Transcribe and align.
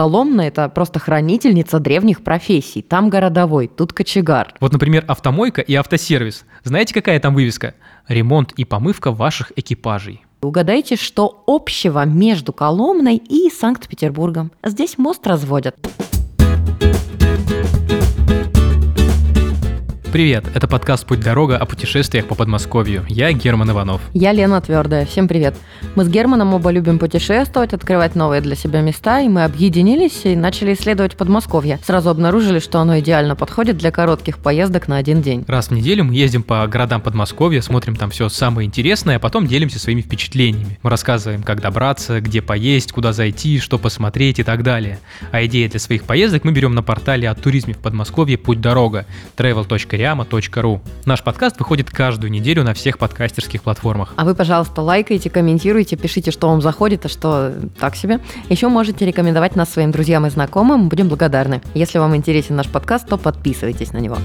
Коломна– 0.00 0.40
это 0.48 0.66
просто 0.70 0.98
хранительница 0.98 1.78
древних 1.78 2.24
профессий. 2.24 2.80
Там 2.80 3.10
городовой, 3.10 3.68
тут 3.68 3.92
кочегар. 3.92 4.54
Вот, 4.58 4.72
например, 4.72 5.04
автомойка 5.06 5.60
и 5.60 5.74
автосервис. 5.74 6.46
Знаете, 6.64 6.94
какая 6.94 7.20
там 7.20 7.34
вывеска? 7.34 7.74
Ремонт 8.08 8.52
и 8.52 8.64
помывка 8.64 9.12
ваших 9.12 9.52
экипажей. 9.56 10.24
Угадайте, 10.40 10.96
что 10.96 11.44
общего 11.46 12.06
между 12.06 12.54
Коломной 12.54 13.16
и 13.16 13.50
Санкт-Петербургом? 13.50 14.52
Здесь 14.64 14.96
мост 14.96 15.26
разводят. 15.26 15.76
Привет, 20.12 20.44
это 20.56 20.66
подкаст 20.66 21.06
«Путь-дорога» 21.06 21.56
о 21.56 21.66
путешествиях 21.66 22.26
по 22.26 22.34
Подмосковью. 22.34 23.04
Я 23.08 23.32
Герман 23.32 23.70
Иванов. 23.70 24.00
Я 24.12 24.32
Лена 24.32 24.60
Твердая. 24.60 25.06
Всем 25.06 25.28
привет. 25.28 25.54
Мы 25.94 26.04
с 26.04 26.08
Германом 26.08 26.52
оба 26.52 26.72
любим 26.72 26.98
путешествовать, 26.98 27.74
открывать 27.74 28.16
новые 28.16 28.40
для 28.40 28.56
себя 28.56 28.80
места, 28.80 29.20
и 29.20 29.28
мы 29.28 29.44
объединились 29.44 30.22
и 30.24 30.34
начали 30.34 30.74
исследовать 30.74 31.16
Подмосковье. 31.16 31.78
Сразу 31.86 32.10
обнаружили, 32.10 32.58
что 32.58 32.80
оно 32.80 32.98
идеально 32.98 33.36
подходит 33.36 33.78
для 33.78 33.92
коротких 33.92 34.38
поездок 34.38 34.88
на 34.88 34.96
один 34.96 35.22
день. 35.22 35.44
Раз 35.46 35.68
в 35.68 35.70
неделю 35.70 36.02
мы 36.02 36.14
ездим 36.16 36.42
по 36.42 36.66
городам 36.66 37.00
Подмосковья, 37.00 37.60
смотрим 37.60 37.94
там 37.94 38.10
все 38.10 38.28
самое 38.28 38.66
интересное, 38.66 39.14
а 39.14 39.20
потом 39.20 39.46
делимся 39.46 39.78
своими 39.78 40.00
впечатлениями. 40.00 40.80
Мы 40.82 40.90
рассказываем, 40.90 41.44
как 41.44 41.60
добраться, 41.60 42.20
где 42.20 42.42
поесть, 42.42 42.90
куда 42.90 43.12
зайти, 43.12 43.60
что 43.60 43.78
посмотреть 43.78 44.40
и 44.40 44.42
так 44.42 44.64
далее. 44.64 44.98
А 45.30 45.44
идеи 45.44 45.68
для 45.68 45.78
своих 45.78 46.02
поездок 46.02 46.42
мы 46.42 46.50
берем 46.50 46.74
на 46.74 46.82
портале 46.82 47.30
о 47.30 47.34
туризме 47.36 47.74
в 47.74 47.78
Подмосковье 47.78 48.36
«Путь-дорога» 48.36 49.06
travel.ru 49.36 49.99
прямо.ру. 50.00 50.80
Наш 51.04 51.22
подкаст 51.22 51.58
выходит 51.58 51.90
каждую 51.90 52.30
неделю 52.30 52.64
на 52.64 52.72
всех 52.72 52.96
подкастерских 52.96 53.62
платформах. 53.62 54.14
А 54.16 54.24
вы, 54.24 54.34
пожалуйста, 54.34 54.80
лайкайте, 54.80 55.28
комментируйте, 55.28 55.94
пишите, 55.96 56.30
что 56.30 56.48
вам 56.48 56.62
заходит, 56.62 57.04
а 57.04 57.10
что 57.10 57.52
так 57.78 57.96
себе. 57.96 58.20
Еще 58.48 58.68
можете 58.68 59.04
рекомендовать 59.04 59.56
нас 59.56 59.68
своим 59.68 59.90
друзьям 59.90 60.24
и 60.24 60.30
знакомым, 60.30 60.88
будем 60.88 61.08
благодарны. 61.08 61.60
Если 61.74 61.98
вам 61.98 62.16
интересен 62.16 62.56
наш 62.56 62.68
подкаст, 62.68 63.08
то 63.08 63.18
подписывайтесь 63.18 63.92
на 63.92 63.98
него. 63.98 64.16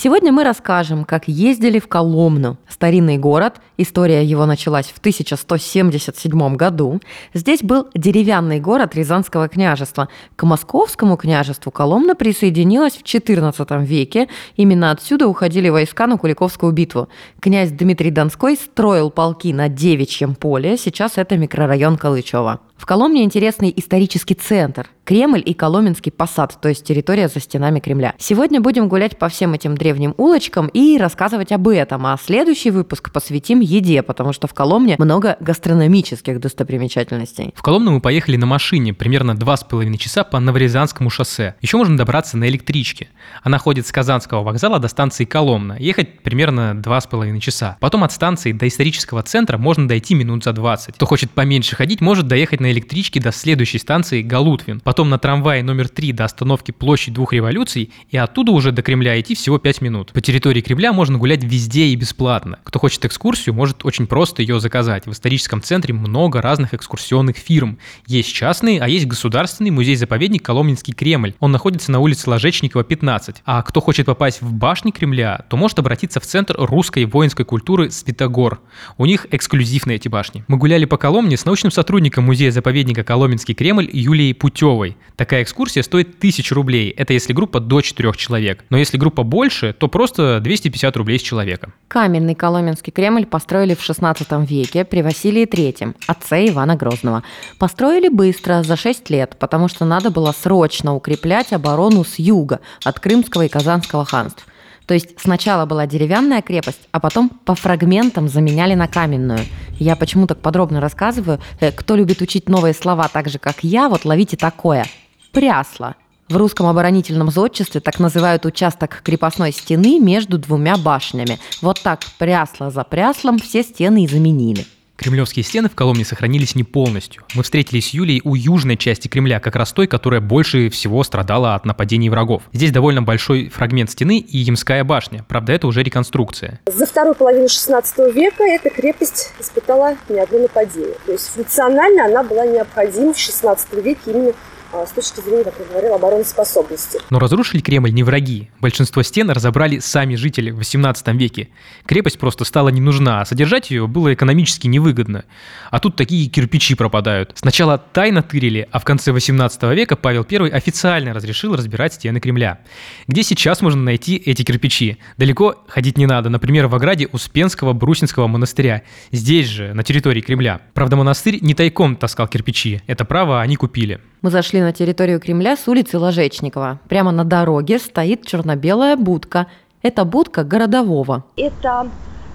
Сегодня 0.00 0.30
мы 0.30 0.44
расскажем, 0.44 1.04
как 1.04 1.26
ездили 1.26 1.80
в 1.80 1.88
Коломну, 1.88 2.56
старинный 2.68 3.18
город. 3.18 3.56
История 3.78 4.24
его 4.24 4.46
началась 4.46 4.86
в 4.86 4.98
1177 4.98 6.54
году. 6.54 7.00
Здесь 7.34 7.64
был 7.64 7.88
деревянный 7.96 8.60
город 8.60 8.94
Рязанского 8.94 9.48
княжества. 9.48 10.08
К 10.36 10.44
Московскому 10.44 11.16
княжеству 11.16 11.72
Коломна 11.72 12.14
присоединилась 12.14 12.92
в 12.92 13.02
XIV 13.02 13.84
веке. 13.84 14.28
Именно 14.54 14.92
отсюда 14.92 15.26
уходили 15.26 15.68
войска 15.68 16.06
на 16.06 16.16
Куликовскую 16.16 16.70
битву. 16.70 17.08
Князь 17.40 17.72
Дмитрий 17.72 18.12
Донской 18.12 18.54
строил 18.54 19.10
полки 19.10 19.52
на 19.52 19.68
Девичьем 19.68 20.36
поле. 20.36 20.76
Сейчас 20.76 21.14
это 21.16 21.36
микрорайон 21.36 21.96
Калычева. 21.96 22.60
В 22.76 22.86
Коломне 22.86 23.24
интересный 23.24 23.74
исторический 23.76 24.34
центр– 24.36 24.88
Кремль 25.08 25.42
и 25.42 25.54
Коломенский 25.54 26.12
посад, 26.12 26.58
то 26.60 26.68
есть 26.68 26.84
территория 26.84 27.28
за 27.28 27.40
стенами 27.40 27.80
Кремля. 27.80 28.12
Сегодня 28.18 28.60
будем 28.60 28.88
гулять 28.88 29.18
по 29.18 29.30
всем 29.30 29.54
этим 29.54 29.74
древним 29.74 30.12
улочкам 30.18 30.66
и 30.66 30.98
рассказывать 30.98 31.50
об 31.50 31.66
этом, 31.68 32.04
а 32.04 32.18
следующий 32.22 32.70
выпуск 32.70 33.10
посвятим 33.10 33.60
еде, 33.60 34.02
потому 34.02 34.34
что 34.34 34.48
в 34.48 34.52
Коломне 34.52 34.96
много 34.98 35.38
гастрономических 35.40 36.38
достопримечательностей. 36.40 37.54
В 37.54 37.62
Коломну 37.62 37.92
мы 37.92 38.00
поехали 38.02 38.36
на 38.36 38.44
машине 38.44 38.92
примерно 38.92 39.34
два 39.34 39.56
с 39.56 39.64
половиной 39.64 39.96
часа 39.96 40.24
по 40.24 40.38
Новорязанскому 40.40 41.08
шоссе. 41.08 41.54
Еще 41.62 41.78
можно 41.78 41.96
добраться 41.96 42.36
на 42.36 42.46
электричке. 42.46 43.08
Она 43.42 43.56
ходит 43.56 43.86
с 43.86 43.92
Казанского 43.92 44.42
вокзала 44.42 44.78
до 44.78 44.88
станции 44.88 45.24
Коломна. 45.24 45.78
Ехать 45.78 46.20
примерно 46.20 46.74
два 46.74 47.00
с 47.00 47.06
половиной 47.06 47.40
часа. 47.40 47.78
Потом 47.80 48.04
от 48.04 48.12
станции 48.12 48.52
до 48.52 48.68
исторического 48.68 49.22
центра 49.22 49.56
можно 49.56 49.88
дойти 49.88 50.14
минут 50.14 50.44
за 50.44 50.52
20. 50.52 50.96
Кто 50.96 51.06
хочет 51.06 51.30
поменьше 51.30 51.76
ходить, 51.76 52.02
может 52.02 52.26
доехать 52.26 52.60
на 52.60 52.70
электричке 52.70 53.20
до 53.20 53.32
следующей 53.32 53.78
станции 53.78 54.20
Галутвин, 54.20 54.80
потом 54.80 54.97
на 55.04 55.18
трамвае 55.18 55.62
номер 55.62 55.88
3 55.88 56.12
до 56.12 56.24
остановки 56.24 56.70
Площадь 56.70 57.14
двух 57.14 57.32
революций 57.32 57.92
и 58.10 58.16
оттуда 58.16 58.52
уже 58.52 58.72
до 58.72 58.82
Кремля 58.82 59.20
идти 59.20 59.34
всего 59.34 59.58
5 59.58 59.80
минут. 59.80 60.12
По 60.12 60.20
территории 60.20 60.60
Кремля 60.60 60.92
можно 60.92 61.18
гулять 61.18 61.44
везде 61.44 61.86
и 61.86 61.96
бесплатно. 61.96 62.58
Кто 62.64 62.78
хочет 62.78 63.04
экскурсию, 63.04 63.54
может 63.54 63.84
очень 63.84 64.06
просто 64.06 64.42
ее 64.42 64.60
заказать. 64.60 65.06
В 65.06 65.12
историческом 65.12 65.62
центре 65.62 65.94
много 65.94 66.40
разных 66.40 66.74
экскурсионных 66.74 67.36
фирм. 67.36 67.78
Есть 68.06 68.32
частные, 68.32 68.80
а 68.80 68.88
есть 68.88 69.06
государственный 69.06 69.70
музей-заповедник 69.70 70.42
Коломенский 70.44 70.92
Кремль. 70.94 71.34
Он 71.40 71.52
находится 71.52 71.92
на 71.92 72.00
улице 72.00 72.30
Ложечникова, 72.30 72.84
15. 72.84 73.42
А 73.44 73.62
кто 73.62 73.80
хочет 73.80 74.06
попасть 74.06 74.42
в 74.42 74.52
башни 74.52 74.90
Кремля, 74.90 75.44
то 75.48 75.56
может 75.56 75.78
обратиться 75.78 76.20
в 76.20 76.24
Центр 76.24 76.54
русской 76.58 77.04
воинской 77.04 77.44
культуры 77.44 77.90
Святогор. 77.90 78.60
У 78.96 79.06
них 79.06 79.26
эксклюзивные 79.30 79.96
эти 79.96 80.08
башни. 80.08 80.44
Мы 80.48 80.56
гуляли 80.56 80.84
по 80.84 80.96
Коломне 80.96 81.36
с 81.36 81.44
научным 81.44 81.70
сотрудником 81.70 82.24
музея 82.24 82.50
заповедника 82.50 83.04
Коломенский 83.04 83.54
Кремль 83.54 83.88
Юлией 83.92 84.34
Путевой. 84.34 84.87
Такая 85.16 85.42
экскурсия 85.42 85.82
стоит 85.82 86.16
1000 86.18 86.54
рублей. 86.54 86.90
Это 86.90 87.12
если 87.12 87.32
группа 87.32 87.60
до 87.60 87.80
4 87.80 88.12
человек. 88.16 88.64
Но 88.70 88.78
если 88.78 88.96
группа 88.96 89.22
больше, 89.22 89.72
то 89.72 89.88
просто 89.88 90.40
250 90.40 90.96
рублей 90.96 91.18
с 91.18 91.22
человека. 91.22 91.72
Каменный 91.88 92.34
Коломенский 92.34 92.92
Кремль 92.92 93.26
построили 93.26 93.74
в 93.74 93.82
16 93.82 94.28
веке 94.48 94.84
при 94.84 95.02
Василии 95.02 95.46
III, 95.46 95.94
отце 96.06 96.48
Ивана 96.48 96.76
Грозного. 96.76 97.22
Построили 97.58 98.08
быстро, 98.08 98.62
за 98.62 98.76
6 98.76 99.10
лет, 99.10 99.36
потому 99.38 99.68
что 99.68 99.84
надо 99.84 100.10
было 100.10 100.32
срочно 100.32 100.94
укреплять 100.94 101.52
оборону 101.52 102.04
с 102.04 102.18
юга 102.18 102.60
от 102.84 103.00
Крымского 103.00 103.46
и 103.46 103.48
Казанского 103.48 104.04
ханств. 104.04 104.46
То 104.88 104.94
есть 104.94 105.20
сначала 105.20 105.66
была 105.66 105.86
деревянная 105.86 106.40
крепость, 106.40 106.88
а 106.92 106.98
потом 106.98 107.28
по 107.28 107.54
фрагментам 107.54 108.26
заменяли 108.26 108.72
на 108.72 108.88
каменную. 108.88 109.40
Я 109.78 109.96
почему 109.96 110.26
так 110.26 110.40
подробно 110.40 110.80
рассказываю? 110.80 111.40
Э, 111.60 111.70
кто 111.72 111.94
любит 111.94 112.22
учить 112.22 112.48
новые 112.48 112.72
слова 112.72 113.06
так 113.08 113.28
же, 113.28 113.38
как 113.38 113.62
я, 113.62 113.90
вот 113.90 114.06
ловите 114.06 114.38
такое. 114.38 114.86
Прясло. 115.30 115.94
В 116.30 116.36
русском 116.38 116.66
оборонительном 116.66 117.30
зодчестве 117.30 117.82
так 117.82 117.98
называют 117.98 118.46
участок 118.46 119.02
крепостной 119.04 119.52
стены 119.52 120.00
между 120.00 120.38
двумя 120.38 120.78
башнями. 120.78 121.38
Вот 121.60 121.82
так 121.82 122.00
прясло 122.18 122.70
за 122.70 122.82
пряслом 122.82 123.38
все 123.38 123.62
стены 123.62 124.04
и 124.04 124.08
заменили. 124.08 124.66
Кремлевские 124.98 125.44
стены 125.44 125.68
в 125.68 125.76
Коломне 125.76 126.04
сохранились 126.04 126.56
не 126.56 126.64
полностью. 126.64 127.22
Мы 127.34 127.44
встретились 127.44 127.90
с 127.90 127.94
Юлей 127.94 128.20
у 128.24 128.34
южной 128.34 128.76
части 128.76 129.06
Кремля, 129.06 129.38
как 129.38 129.54
раз 129.54 129.72
той, 129.72 129.86
которая 129.86 130.20
больше 130.20 130.70
всего 130.70 131.04
страдала 131.04 131.54
от 131.54 131.64
нападений 131.64 132.10
врагов. 132.10 132.42
Здесь 132.52 132.72
довольно 132.72 133.00
большой 133.00 133.48
фрагмент 133.48 133.92
стены 133.92 134.18
и 134.18 134.38
Ямская 134.38 134.82
башня. 134.82 135.24
Правда, 135.28 135.52
это 135.52 135.68
уже 135.68 135.84
реконструкция. 135.84 136.60
За 136.66 136.84
вторую 136.84 137.14
половину 137.14 137.48
16 137.48 138.12
века 138.12 138.42
эта 138.42 138.70
крепость 138.70 139.32
испытала 139.38 139.96
не 140.08 140.18
одно 140.18 140.40
нападение. 140.40 140.96
То 141.06 141.12
есть 141.12 141.28
функционально 141.28 142.06
она 142.06 142.24
была 142.24 142.44
необходима 142.44 143.14
в 143.14 143.18
16 143.20 143.74
веке 143.74 144.00
именно 144.06 144.32
с 144.72 144.90
точки 144.90 145.20
зрения, 145.20 145.44
как 145.44 145.54
я 145.58 145.64
говорила, 145.64 145.96
обороноспособности. 145.96 146.98
Но 147.10 147.18
разрушили 147.18 147.60
Кремль 147.60 147.92
не 147.92 148.02
враги. 148.02 148.50
Большинство 148.60 149.02
стен 149.02 149.30
разобрали 149.30 149.78
сами 149.78 150.14
жители 150.14 150.50
в 150.50 150.56
18 150.56 151.08
веке. 151.08 151.48
Крепость 151.86 152.18
просто 152.18 152.44
стала 152.44 152.68
не 152.68 152.80
нужна, 152.80 153.22
а 153.22 153.24
содержать 153.24 153.70
ее 153.70 153.86
было 153.86 154.12
экономически 154.12 154.66
невыгодно. 154.66 155.24
А 155.70 155.80
тут 155.80 155.96
такие 155.96 156.28
кирпичи 156.28 156.74
пропадают. 156.74 157.32
Сначала 157.34 157.78
тайно 157.78 158.22
тырили, 158.22 158.68
а 158.70 158.78
в 158.78 158.84
конце 158.84 159.12
18 159.12 159.62
века 159.74 159.96
Павел 159.96 160.26
I 160.30 160.50
официально 160.50 161.14
разрешил 161.14 161.56
разбирать 161.56 161.94
стены 161.94 162.20
Кремля. 162.20 162.60
Где 163.06 163.22
сейчас 163.22 163.62
можно 163.62 163.82
найти 163.82 164.16
эти 164.16 164.42
кирпичи? 164.42 164.98
Далеко 165.16 165.64
ходить 165.66 165.96
не 165.96 166.06
надо, 166.06 166.28
например, 166.28 166.66
в 166.66 166.74
ограде 166.74 167.08
Успенского 167.10 167.72
Брусинского 167.72 168.26
монастыря. 168.26 168.82
Здесь 169.12 169.46
же, 169.46 169.72
на 169.72 169.82
территории 169.82 170.20
Кремля. 170.20 170.60
Правда, 170.74 170.96
монастырь 170.96 171.38
не 171.40 171.54
тайком 171.54 171.96
таскал 171.96 172.28
кирпичи. 172.28 172.82
Это 172.86 173.04
право 173.04 173.40
они 173.40 173.56
купили. 173.56 174.00
Мы 174.20 174.30
зашли 174.30 174.60
на 174.60 174.72
территорию 174.72 175.20
Кремля 175.20 175.56
с 175.56 175.68
улицы 175.68 175.96
Ложечникова. 175.96 176.80
Прямо 176.88 177.12
на 177.12 177.24
дороге 177.24 177.78
стоит 177.78 178.26
черно-белая 178.26 178.96
будка. 178.96 179.46
Это 179.80 180.04
будка 180.04 180.42
городового. 180.42 181.22
Это 181.36 181.86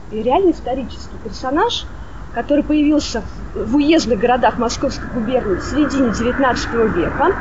реальный 0.09 0.51
исторический 0.51 1.17
персонаж, 1.21 1.85
который 2.33 2.63
появился 2.63 3.21
в 3.53 3.75
уездных 3.75 4.17
городах 4.17 4.57
Московской 4.57 5.09
губернии 5.09 5.55
в 5.55 5.63
середине 5.63 6.07
XIX 6.11 6.87
века 6.95 7.35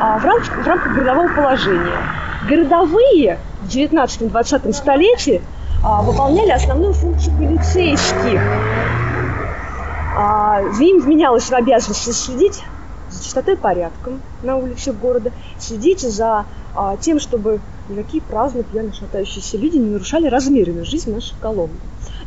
а, 0.00 0.18
в 0.18 0.24
рамках, 0.24 0.64
в 0.64 0.66
рамках 0.66 0.94
городового 0.94 1.28
положения. 1.34 1.98
Городовые 2.48 3.38
в 3.60 3.68
XIX-XX 3.68 4.72
столетии 4.72 5.42
а, 5.84 6.00
выполняли 6.00 6.50
основную 6.50 6.94
функцию 6.94 7.36
полицейских. 7.36 8.40
А, 10.16 10.62
им 10.80 11.00
вменялось 11.02 11.50
в 11.50 11.52
обязанность 11.52 12.10
следить 12.14 12.62
за 13.12 13.22
чистотой 13.22 13.54
и 13.54 13.56
порядком 13.56 14.20
на 14.42 14.56
улицах 14.56 14.96
города, 14.96 15.32
следите 15.58 16.08
за 16.08 16.46
а, 16.74 16.96
тем, 16.96 17.20
чтобы 17.20 17.60
никакие 17.88 18.22
праздные, 18.22 18.64
пьяно 18.64 18.92
шатающиеся 18.92 19.58
люди 19.58 19.76
не 19.76 19.90
нарушали 19.90 20.26
размеренную 20.26 20.84
жизнь 20.84 21.12
нашей 21.12 21.34
Коломны. 21.40 21.76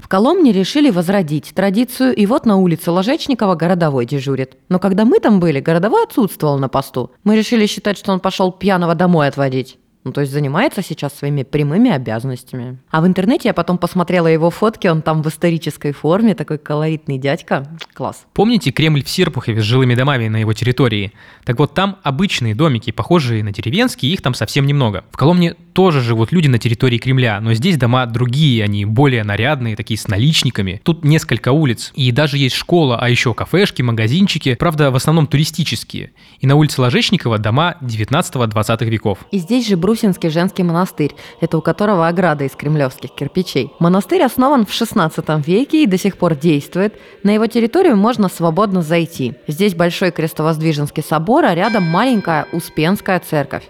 В 0.01 0.07
Коломне 0.07 0.51
решили 0.51 0.91
возродить 0.91 1.53
традицию, 1.55 2.15
и 2.15 2.25
вот 2.27 2.45
на 2.45 2.57
улице 2.57 2.91
Ложечникова 2.91 3.55
городовой 3.55 4.05
дежурит. 4.05 4.55
Но 4.69 4.77
когда 4.77 5.03
мы 5.03 5.19
там 5.19 5.39
были, 5.39 5.59
городовой 5.59 6.03
отсутствовал 6.03 6.59
на 6.59 6.69
посту. 6.69 7.11
Мы 7.23 7.35
решили 7.35 7.65
считать, 7.65 7.97
что 7.97 8.11
он 8.11 8.19
пошел 8.19 8.51
пьяного 8.51 8.93
домой 8.93 9.27
отводить. 9.27 9.79
Ну, 10.05 10.11
то 10.11 10.21
есть 10.21 10.31
занимается 10.31 10.83
сейчас 10.83 11.15
своими 11.15 11.41
прямыми 11.41 11.89
обязанностями. 11.89 12.77
А 12.91 13.01
в 13.01 13.07
интернете 13.07 13.49
я 13.49 13.55
потом 13.55 13.79
посмотрела 13.79 14.27
его 14.27 14.51
фотки, 14.51 14.85
он 14.85 15.01
там 15.01 15.23
в 15.23 15.27
исторической 15.27 15.93
форме, 15.93 16.35
такой 16.35 16.59
колоритный 16.59 17.17
дядька. 17.17 17.67
Класс. 17.93 18.27
Помните 18.33 18.69
Кремль 18.71 19.03
в 19.03 19.09
Серпухове 19.09 19.61
с 19.61 19.63
жилыми 19.63 19.95
домами 19.95 20.27
на 20.27 20.37
его 20.37 20.53
территории? 20.53 21.11
Так 21.43 21.57
вот 21.57 21.73
там 21.73 21.97
обычные 22.03 22.53
домики, 22.53 22.91
похожие 22.91 23.43
на 23.43 23.51
деревенские, 23.51 24.13
их 24.13 24.21
там 24.21 24.35
совсем 24.35 24.67
немного. 24.67 25.05
В 25.11 25.17
Коломне 25.17 25.55
тоже 25.73 26.01
живут 26.01 26.31
люди 26.31 26.47
на 26.47 26.59
территории 26.59 26.99
Кремля, 26.99 27.41
но 27.41 27.53
здесь 27.55 27.77
дома 27.77 28.05
другие, 28.05 28.63
они 28.63 28.85
более 28.85 29.23
нарядные, 29.23 29.75
такие 29.75 29.97
с 29.97 30.07
наличниками. 30.07 30.81
Тут 30.83 31.03
несколько 31.03 31.51
улиц, 31.51 31.91
и 31.95 32.11
даже 32.11 32.37
есть 32.37 32.55
школа, 32.55 32.97
а 32.99 33.09
еще 33.09 33.33
кафешки, 33.33 33.81
магазинчики, 33.81 34.53
правда, 34.53 34.91
в 34.91 34.95
основном 34.95 35.25
туристические. 35.25 36.11
И 36.39 36.47
на 36.47 36.55
улице 36.55 36.79
Ложечникова 36.79 37.39
дома 37.39 37.75
19-20 37.81 38.85
веков. 38.85 39.19
И 39.31 39.39
здесь 39.39 39.67
же 39.67 39.75
Брусинский 39.95 40.27
женский 40.29 40.63
монастырь, 40.63 41.15
это 41.39 41.57
у 41.57 41.61
которого 41.61 42.05
ограда 42.09 42.43
из 42.43 42.51
кремлевских 42.51 43.11
кирпичей. 43.11 43.71
Монастырь 43.79 44.23
основан 44.23 44.65
в 44.65 44.73
16 44.73 45.47
веке 45.47 45.83
и 45.83 45.87
до 45.87 45.97
сих 45.97 46.17
пор 46.17 46.35
действует. 46.35 46.99
На 47.23 47.29
его 47.29 47.47
территорию 47.47 47.95
можно 47.95 48.27
свободно 48.27 48.81
зайти. 48.81 49.35
Здесь 49.47 49.73
большой 49.73 50.11
крестовоздвиженский 50.11 51.01
собор, 51.01 51.45
а 51.45 51.55
рядом 51.55 51.83
маленькая 51.83 52.45
Успенская 52.51 53.21
церковь. 53.21 53.69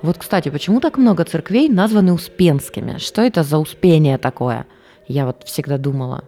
Вот, 0.00 0.16
кстати, 0.16 0.48
почему 0.48 0.78
так 0.78 0.96
много 0.96 1.24
церквей 1.24 1.68
названы 1.68 2.12
Успенскими? 2.12 2.98
Что 2.98 3.22
это 3.22 3.42
за 3.42 3.58
Успение 3.58 4.18
такое? 4.18 4.66
Я 5.08 5.26
вот 5.26 5.42
всегда 5.44 5.76
думала. 5.76 6.22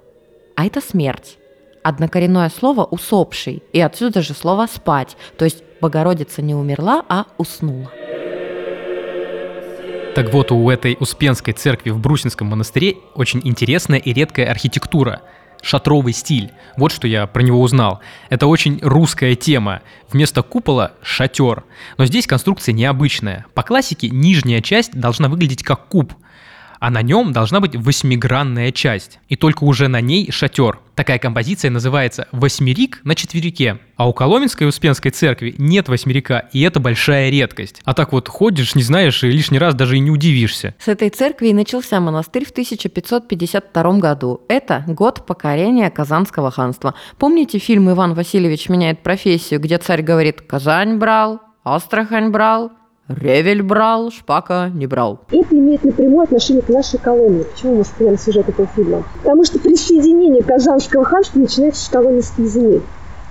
А 0.56 0.66
это 0.66 0.80
смерть. 0.80 1.38
Однокоренное 1.84 2.50
слово 2.50 2.82
«усопший», 2.82 3.62
и 3.72 3.80
отсюда 3.80 4.22
же 4.22 4.34
слово 4.34 4.66
«спать», 4.66 5.16
то 5.36 5.44
есть 5.44 5.62
Богородица 5.80 6.42
не 6.42 6.54
умерла, 6.54 7.04
а 7.08 7.26
уснула. 7.36 7.90
Так 10.14 10.32
вот, 10.32 10.52
у 10.52 10.70
этой 10.70 10.96
Успенской 11.00 11.54
церкви 11.54 11.90
в 11.90 11.98
Брусинском 11.98 12.46
монастыре 12.46 12.98
очень 13.14 13.40
интересная 13.42 13.98
и 13.98 14.12
редкая 14.12 14.48
архитектура– 14.48 15.22
шатровый 15.62 16.12
стиль. 16.12 16.52
Вот 16.76 16.92
что 16.92 17.08
я 17.08 17.26
про 17.26 17.42
него 17.42 17.60
узнал. 17.60 17.98
Это 18.28 18.46
очень 18.46 18.78
русская 18.80 19.34
тема. 19.34 19.82
Вместо 20.12 20.42
купола– 20.42 20.92
шатер. 21.02 21.64
Но 21.98 22.06
здесь 22.06 22.28
конструкция 22.28 22.72
необычная. 22.74 23.46
По 23.54 23.64
классике 23.64 24.08
нижняя 24.08 24.60
часть 24.60 24.92
должна 24.92 25.28
выглядеть 25.28 25.64
как 25.64 25.88
куб– 25.88 26.12
а 26.84 26.90
на 26.90 27.00
нем 27.00 27.32
должна 27.32 27.60
быть 27.60 27.74
восьмигранная 27.74 28.70
часть, 28.70 29.18
и 29.30 29.36
только 29.36 29.64
уже 29.64 29.88
на 29.88 30.02
ней 30.02 30.30
шатер. 30.30 30.80
Такая 30.94 31.18
композиция 31.18 31.70
называется 31.70 32.28
«восьмерик 32.30 33.00
на 33.04 33.14
четверике». 33.14 33.78
А 33.96 34.06
у 34.06 34.12
Коломенской 34.12 34.68
Успенской 34.68 35.10
церкви 35.10 35.54
нет 35.56 35.88
восьмерика, 35.88 36.46
и 36.52 36.60
это 36.60 36.80
большая 36.80 37.30
редкость. 37.30 37.80
А 37.84 37.94
так 37.94 38.12
вот 38.12 38.28
ходишь, 38.28 38.74
не 38.74 38.82
знаешь, 38.82 39.24
и 39.24 39.30
лишний 39.30 39.58
раз 39.58 39.74
даже 39.74 39.96
и 39.96 40.00
не 40.00 40.10
удивишься. 40.10 40.74
С 40.78 40.88
этой 40.88 41.08
церкви 41.08 41.48
и 41.48 41.54
начался 41.54 42.00
монастырь 42.00 42.44
в 42.44 42.50
1552 42.50 43.98
году. 43.98 44.42
Это 44.48 44.84
год 44.86 45.24
покорения 45.24 45.88
Казанского 45.90 46.50
ханства. 46.50 46.94
Помните 47.18 47.58
фильм 47.58 47.90
«Иван 47.90 48.12
Васильевич 48.12 48.68
меняет 48.68 49.02
профессию», 49.02 49.58
где 49.58 49.78
царь 49.78 50.02
говорит 50.02 50.42
«Казань 50.42 50.98
брал», 50.98 51.40
«Астрахань 51.64 52.28
брал», 52.28 52.72
Ревель 53.08 53.62
брал, 53.62 54.10
Шпака 54.10 54.70
не 54.72 54.86
брал. 54.86 55.20
Это 55.30 55.54
имеет 55.54 55.84
напрямую 55.84 56.22
отношение 56.22 56.62
к 56.62 56.70
нашей 56.70 56.98
колонии. 56.98 57.42
Почему 57.42 57.76
мы 57.76 57.84
вспоминаем 57.84 58.18
сюжет 58.18 58.48
этого 58.48 58.66
фильма? 58.74 59.04
Потому 59.22 59.44
что 59.44 59.58
присоединение 59.58 60.42
Казанского 60.42 61.04
ханства 61.04 61.38
начинается 61.38 61.84
с 61.84 61.88
колонийских 61.88 62.46
земель. 62.46 62.82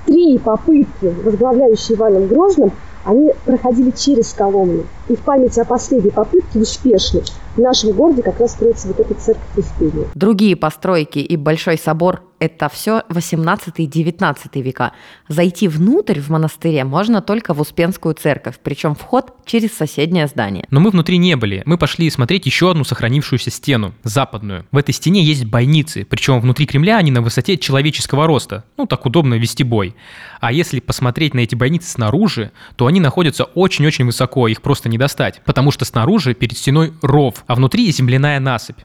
Три 0.05 0.37
попытки, 0.37 1.11
возглавляющие 1.23 1.97
Иваном 1.97 2.27
Грозным, 2.27 2.71
они 3.03 3.33
проходили 3.45 3.89
через 3.89 4.33
Коломну. 4.33 4.83
И 5.07 5.15
в 5.15 5.21
память 5.21 5.57
о 5.57 5.65
последней 5.65 6.11
попытке 6.11 6.59
успешной 6.59 7.23
в 7.55 7.59
нашем 7.59 7.91
городе 7.91 8.23
как 8.23 8.39
раз 8.39 8.51
строится 8.51 8.87
вот 8.87 8.99
эта 8.99 9.13
церковь 9.13 9.57
Успения. 9.57 10.07
Другие 10.15 10.55
постройки 10.55 11.19
и 11.19 11.37
Большой 11.37 11.77
собор– 11.77 12.21
это 12.43 12.67
все 12.67 13.03
18 13.07 13.75
и 13.77 13.85
19 13.85 14.55
века. 14.57 14.91
Зайти 15.29 15.69
внутрь 15.69 16.19
в 16.19 16.29
монастыре 16.29 16.83
можно 16.83 17.21
только 17.21 17.53
в 17.53 17.61
Успенскую 17.61 18.15
церковь, 18.15 18.55
причем 18.61 18.95
вход 18.95 19.33
через 19.45 19.71
соседнее 19.71 20.27
здание. 20.27 20.65
Но 20.69 20.81
мы 20.81 20.89
внутри 20.89 21.17
не 21.17 21.37
были. 21.37 21.63
Мы 21.65 21.77
пошли 21.77 22.09
смотреть 22.09 22.45
еще 22.45 22.71
одну 22.71 22.83
сохранившуюся 22.83 23.49
стену, 23.49 23.93
западную. 24.03 24.65
В 24.71 24.77
этой 24.77 24.93
стене 24.93 25.23
есть 25.23 25.45
бойницы, 25.45 26.05
причем 26.09 26.41
внутри 26.41 26.65
Кремля 26.65 26.97
они 26.97 27.11
на 27.11 27.21
высоте 27.21 27.57
человеческого 27.57 28.27
роста. 28.27 28.65
Ну, 28.75 28.87
так 28.87 29.05
удобно 29.05 29.35
вести 29.35 29.63
бой. 29.63 29.95
А 30.41 30.51
если 30.51 30.81
посмотреть 30.81 31.33
на 31.33 31.39
эти 31.39 31.55
бойницы 31.55 31.89
снаружи, 31.89 32.51
то 32.75 32.87
они 32.87 32.99
находятся 32.99 33.45
очень-очень 33.45 34.05
высоко, 34.05 34.49
их 34.49 34.61
просто 34.61 34.89
не 34.89 34.97
достать, 34.97 35.41
потому 35.45 35.71
что 35.71 35.85
снаружи 35.85 36.33
перед 36.33 36.57
стеной 36.57 36.93
ров, 37.01 37.42
а 37.47 37.55
внутри 37.55 37.91
земляная 37.91 38.39
насыпь. 38.39 38.79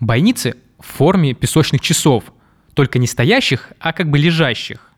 Бойницы 0.00 0.56
в 0.78 0.86
форме 0.86 1.34
песочных 1.34 1.80
часов, 1.80 2.24
только 2.74 2.98
не 2.98 3.06
стоящих, 3.06 3.72
а 3.80 3.92
как 3.92 4.10
бы 4.10 4.18
лежащих. 4.18 4.92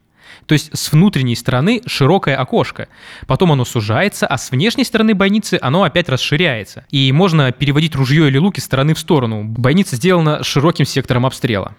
То 0.46 0.54
есть 0.54 0.76
с 0.76 0.92
внутренней 0.92 1.36
стороны 1.36 1.82
широкое 1.86 2.36
окошко, 2.36 2.88
потом 3.26 3.52
оно 3.52 3.64
сужается, 3.64 4.26
а 4.26 4.38
с 4.38 4.50
внешней 4.50 4.84
стороны 4.84 5.14
бойницы 5.14 5.58
оно 5.60 5.82
опять 5.82 6.08
расширяется. 6.08 6.86
И 6.90 7.12
можно 7.12 7.52
переводить 7.52 7.94
ружье 7.94 8.28
или 8.28 8.38
лук 8.38 8.56
из 8.58 8.64
стороны 8.64 8.94
в 8.94 8.98
сторону. 8.98 9.44
Бойница 9.44 9.96
сделана 9.96 10.42
широким 10.42 10.86
сектором 10.86 11.26
обстрела. 11.26 11.76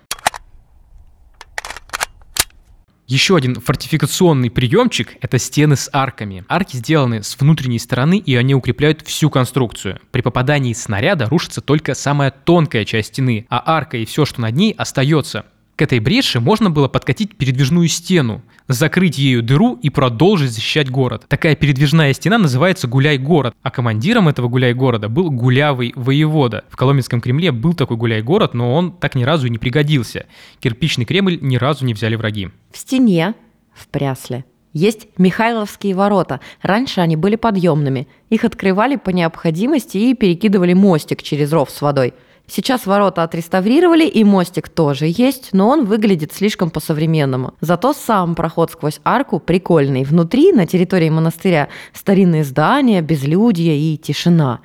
Еще 3.09 3.35
один 3.35 3.55
фортификационный 3.55 4.51
приемчик– 4.51 5.15
это 5.21 5.39
стены 5.39 5.75
с 5.75 5.89
арками. 5.91 6.45
Арки 6.47 6.77
сделаны 6.77 7.23
с 7.23 7.39
внутренней 7.39 7.79
стороны, 7.79 8.19
и 8.19 8.35
они 8.35 8.53
укрепляют 8.53 9.01
всю 9.01 9.31
конструкцию. 9.31 9.99
При 10.11 10.21
попадании 10.21 10.73
снаряда 10.73 11.25
рушится 11.25 11.61
только 11.61 11.95
самая 11.95 12.29
тонкая 12.29 12.85
часть 12.85 13.07
стены, 13.07 13.47
а 13.49 13.63
арка 13.65 13.97
и 13.97 14.05
все, 14.05 14.25
что 14.25 14.41
над 14.41 14.53
ней, 14.53 14.75
остается. 14.77 15.45
К 15.79 15.83
этой 15.83 15.99
бреши 15.99 16.41
можно 16.41 16.69
было 16.69 16.89
подкатить 16.89 17.37
передвижную 17.37 17.87
стену, 17.87 18.41
закрыть 18.67 19.17
ею 19.17 19.41
дыру 19.41 19.79
и 19.81 19.89
продолжить 19.89 20.51
защищать 20.51 20.91
город. 20.91 21.23
Такая 21.29 21.55
передвижная 21.55 22.11
стена 22.11 22.37
называется 22.37 22.85
гуляй-город, 22.89 23.55
а 23.63 23.71
командиром 23.71 24.27
этого 24.27 24.49
гуляй-города 24.49 25.07
был 25.07 25.31
гулявый 25.31 25.93
воевода. 25.95 26.65
В 26.67 26.75
Коломенском 26.75 27.21
Кремле 27.21 27.53
был 27.53 27.75
такой 27.75 27.95
гуляй-город, 27.95 28.53
но 28.53 28.75
он 28.75 28.91
так 28.91 29.15
ни 29.15 29.23
разу 29.23 29.47
и 29.47 29.49
не 29.49 29.57
пригодился. 29.57 30.25
Кирпичный 30.59 31.05
Кремль 31.05 31.39
ни 31.39 31.55
разу 31.55 31.85
не 31.85 31.93
взяли 31.93 32.17
враги. 32.17 32.49
В 32.73 32.77
стене, 32.77 33.33
в 33.73 33.87
Прясле, 33.87 34.43
есть 34.73 35.07
Михайловские 35.17 35.95
ворота. 35.95 36.41
Раньше 36.61 36.99
они 36.99 37.15
были 37.15 37.37
подъемными. 37.37 38.09
Их 38.29 38.43
открывали 38.43 38.97
по 38.97 39.11
необходимости 39.11 39.97
и 39.97 40.13
перекидывали 40.13 40.73
мостик 40.73 41.23
через 41.23 41.53
ров 41.53 41.69
с 41.69 41.81
водой– 41.81 42.13
Сейчас 42.49 42.87
ворота 42.87 43.21
отреставрировали, 43.21 44.05
и 44.05 44.23
мостик 44.23 44.69
тоже 44.69 45.05
есть, 45.07 45.49
но 45.53 45.69
он 45.69 45.85
выглядит 45.85 46.33
слишком 46.33 46.71
по-современному. 46.71 47.53
Зато 47.61 47.93
сам 47.93 48.33
проход 48.33 48.71
сквозь 48.71 48.99
арку 49.03 49.39
прикольный. 49.39 50.03
Внутри, 50.03 50.51
на 50.51 50.65
территории 50.65 51.09
монастыря, 51.09 51.69
старинные 51.93 52.43
здания, 52.43 53.01
безлюдье 53.01 53.77
и 53.77 53.97
тишина. 53.97 54.61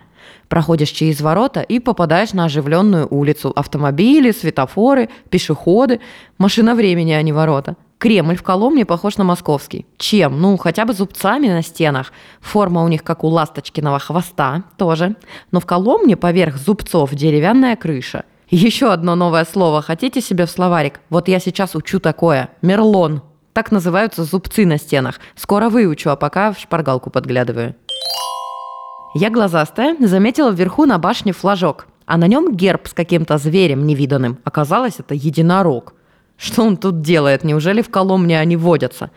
Проходишь 0.49 0.91
через 0.91 1.21
ворота 1.21 1.61
и 1.61 1.79
попадаешь 1.79 2.33
на 2.33 2.47
оживленную 2.47 3.07
улицу. 3.11 3.53
Автомобили, 3.55 4.31
светофоры, 4.31 5.11
пешеходы. 5.29 6.01
Машина 6.39 6.75
времени, 6.75 7.13
а 7.13 7.21
не 7.21 7.33
ворота. 7.33 7.77
Кремль 8.05 8.37
в 8.37 8.43
Коломне 8.43 8.85
похож 8.85 9.17
на 9.17 9.25
московский. 9.25 9.87
Чем? 9.97 10.39
Ну, 10.39 10.59
хотя 10.59 10.85
бы 10.85 10.93
зубцами 10.93 11.49
на 11.49 11.63
стенах. 11.63 12.13
Форма 12.43 12.85
у 12.85 12.89
них 12.89 13.03
как 13.03 13.25
у 13.25 13.29
ласточкиного 13.29 13.99
хвоста 13.99 14.65
тоже. 14.77 15.17
Но 15.53 15.61
в 15.61 15.65
Коломне 15.65 16.15
поверх 16.15 16.59
зубцов 16.59 17.15
деревянная 17.15 17.77
крыша. 17.77 18.27
Еще 18.51 18.93
одно 18.93 19.15
новое 19.15 19.47
слово. 19.47 19.81
Хотите 19.81 20.21
себе 20.21 20.45
в 20.45 20.51
словарик? 20.51 21.01
Вот 21.09 21.29
я 21.29 21.41
сейчас 21.41 21.75
учу 21.75 21.99
такое. 21.99 22.51
Мерлон. 22.61 23.23
Так 23.55 23.73
называются 23.73 24.25
зубцы 24.25 24.67
на 24.67 24.77
стенах. 24.77 25.19
Скоро 25.35 25.71
выучу, 25.71 26.11
а 26.11 26.17
пока 26.17 26.53
в 26.53 26.59
шпаргалку 26.59 27.09
подглядываю. 27.09 27.75
Я 29.15 29.31
глазастая 29.31 29.97
заметила 29.99 30.51
вверху 30.51 30.85
на 30.85 30.99
башне 30.99 31.33
флажок, 31.33 31.87
а 32.05 32.19
на 32.19 32.27
нем 32.27 32.55
герб 32.55 32.87
с 32.87 32.93
каким-то 32.93 33.39
зверем 33.39 33.87
невиданным. 33.87 34.41
Оказалось, 34.45 34.97
это 34.99 35.15
единорог– 35.15 35.95
что 36.37 36.63
он 36.63 36.77
тут 36.77 37.01
делает? 37.01 37.45
Неужели 37.45 37.83
в 37.83 37.91
Коломне 37.91 38.39
они 38.39 38.57
водятся? 38.57 39.11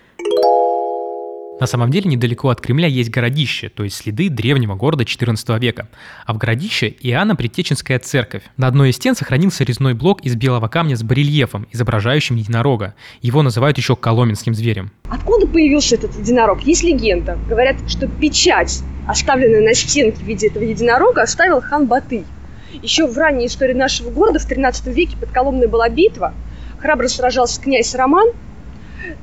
На 1.59 1.65
самом 1.65 1.89
деле 1.89 2.11
недалеко 2.11 2.49
от 2.49 2.61
Кремля 2.61 2.87
есть 2.87 3.09
городище, 3.09 3.69
то 3.69 3.83
есть 3.83 3.95
следы 3.95 4.29
древнего 4.29 4.75
города 4.75 5.03
XIV 5.03 5.59
века. 5.59 5.87
А 6.27 6.33
в 6.33 6.37
городище 6.37 6.93
Иоанна 7.01 7.35
Предтеченская 7.35 7.97
церковь. 7.97 8.43
На 8.57 8.67
одной 8.67 8.91
из 8.91 8.97
стен 8.97 9.15
сохранился 9.15 9.63
резной 9.63 9.95
блок 9.95 10.21
из 10.21 10.35
белого 10.35 10.67
камня 10.67 10.95
с 10.95 11.01
барельефом, 11.01 11.67
изображающим 11.71 12.35
единорога. 12.35 12.93
Его 13.23 13.41
называют 13.41 13.79
еще 13.79 13.95
коломенским 13.95 14.53
зверем. 14.53 14.91
Откуда 15.09 15.47
появился 15.47 15.95
этот 15.95 16.15
единорог? 16.15 16.61
Есть 16.61 16.83
легенда. 16.83 17.39
Говорят, 17.49 17.77
что 17.89 18.07
печать, 18.07 18.83
оставленная 19.07 19.61
на 19.61 19.73
стенке 19.73 20.23
в 20.23 20.27
виде 20.27 20.49
этого 20.49 20.63
единорога, 20.63 21.23
оставил 21.23 21.61
хан 21.61 21.87
Батый. 21.87 22.25
Еще 22.83 23.07
в 23.07 23.17
ранней 23.17 23.47
истории 23.47 23.73
нашего 23.73 24.11
города 24.11 24.37
в 24.37 24.45
13 24.45 24.85
веке 24.87 25.17
под 25.17 25.31
Коломной 25.31 25.67
была 25.67 25.89
битва– 25.89 26.35
храбро 26.79 27.07
сражался 27.07 27.61
князь 27.61 27.93
Роман, 27.95 28.29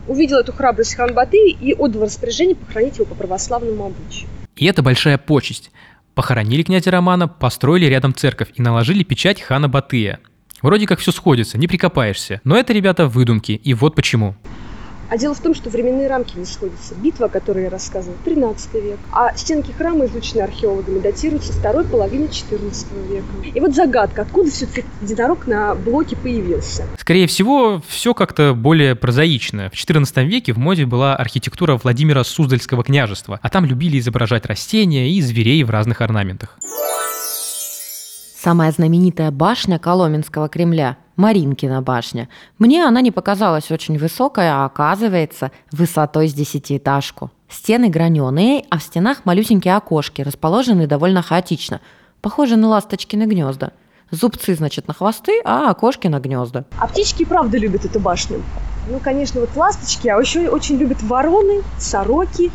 увидел 0.07 0.39
эту 0.39 0.53
храбрость 0.53 0.95
хан 0.95 1.15
Батый 1.15 1.51
и 1.51 1.75
отдал 1.75 2.05
распоряжение 2.05 2.57
похоронить 2.57 2.97
его 2.97 3.07
по 3.07 3.15
православному 3.15 3.87
обычаю. 3.87 4.29
И 4.57 4.67
это 4.67 4.83
большая 4.83 5.19
почесть. 5.19 5.71
Похоронили 6.15 6.63
князя 6.63 6.91
Романа, 6.91 7.27
построили 7.27 7.87
рядом 7.87 8.15
церковь 8.15 8.49
и 8.55 8.63
наложили 8.63 9.03
печать 9.03 9.41
хана 9.41 9.69
Батыя. 9.69 10.21
Вроде 10.63 10.87
как 10.87 11.01
все 11.01 11.13
сходится, 11.13 11.59
не 11.59 11.67
прикопаешься. 11.67 12.41
Но 12.45 12.57
это, 12.57 12.73
ребята, 12.73 13.07
выдумки, 13.07 13.53
и 13.53 13.75
вот 13.75 13.95
почему. 13.95 14.37
А 15.11 15.19
дело 15.19 15.35
в 15.35 15.41
том, 15.41 15.55
что 15.55 15.71
временные 15.71 16.09
рамки 16.09 16.37
не 16.37 16.45
сходятся. 16.45 16.95
Битва, 16.95 17.27
о 17.27 17.29
которой 17.29 17.65
я 17.65 17.71
рассказывала, 17.71 18.19
13 18.25 18.75
век. 18.75 18.99
А 19.13 19.35
стенки 19.37 19.73
храма, 19.73 20.07
изученные 20.07 20.45
археологами, 20.45 20.99
датируются 20.99 21.53
второй 21.53 21.85
половине 21.85 22.29
14 22.29 22.87
века. 23.09 23.27
И 23.55 23.61
вот 23.61 23.75
загадка, 23.75 24.23
откуда 24.23 24.51
все-таки 24.51 24.85
единорог 25.03 25.47
на 25.47 25.75
блоке 25.75 26.17
появился? 26.17 26.85
Скорее 26.99 27.27
всего, 27.27 27.83
все 27.87 28.15
как-то 28.15 28.55
более 28.55 28.95
прозаично. 28.95 29.71
В 29.71 29.77
14 29.77 30.17
веке 30.19 30.53
в 30.53 30.59
моде 30.59 30.87
была 30.87 31.17
архитектура 31.17 31.79
Владимира 31.83 32.25
Суздальского 32.25 32.83
княжества, 32.85 33.39
а 33.43 33.49
там 33.51 33.65
любили 33.65 33.99
изображать 33.99 34.47
растения 34.47 35.11
и 35.11 35.21
зверей 35.21 35.63
в 35.65 35.71
разных 35.71 36.01
орнаментах. 36.01 36.59
Самая 38.37 38.73
знаменитая 38.73 39.31
башня 39.31 39.79
Коломенского 39.79 40.49
Кремля– 40.49 40.99
Маринкина 41.17 41.81
башня. 41.83 42.29
Мне 42.59 42.87
она 42.87 43.01
не 43.01 43.11
показалась 43.11 43.71
очень 43.71 43.99
высокой, 43.99 44.51
а 44.51 44.65
оказывается 44.65 45.53
высотой 45.71 46.29
с 46.29 46.35
десятиэтажку. 46.35 47.31
Стены 47.49 47.89
граненые, 47.89 48.65
а 48.71 48.79
в 48.79 48.83
стенах 48.83 49.25
малюсенькие 49.25 49.77
окошки, 49.77 50.23
расположены 50.23 50.87
довольно 50.87 51.23
хаотично. 51.23 51.81
Похожи 52.21 52.57
на 52.57 52.69
ласточкины 52.69 53.25
гнезда. 53.25 53.73
Зубцы, 54.11 54.55
значит, 54.55 54.89
на 54.89 54.95
хвосты, 54.95 55.41
а 55.45 55.71
окошки 55.71 56.09
на 56.09 56.21
гнезда. 56.21 56.65
А 56.79 56.87
птички 56.87 57.25
правда 57.25 57.59
любят 57.59 57.85
эту 57.85 58.01
башню. 58.01 58.43
Ну, 58.89 58.99
конечно, 58.99 59.41
вот 59.41 59.51
ласточки, 59.57 60.09
а 60.09 60.21
еще 60.21 60.49
очень 60.49 60.77
любят 60.77 61.03
вороны, 61.03 61.63
сороки. 61.79 62.51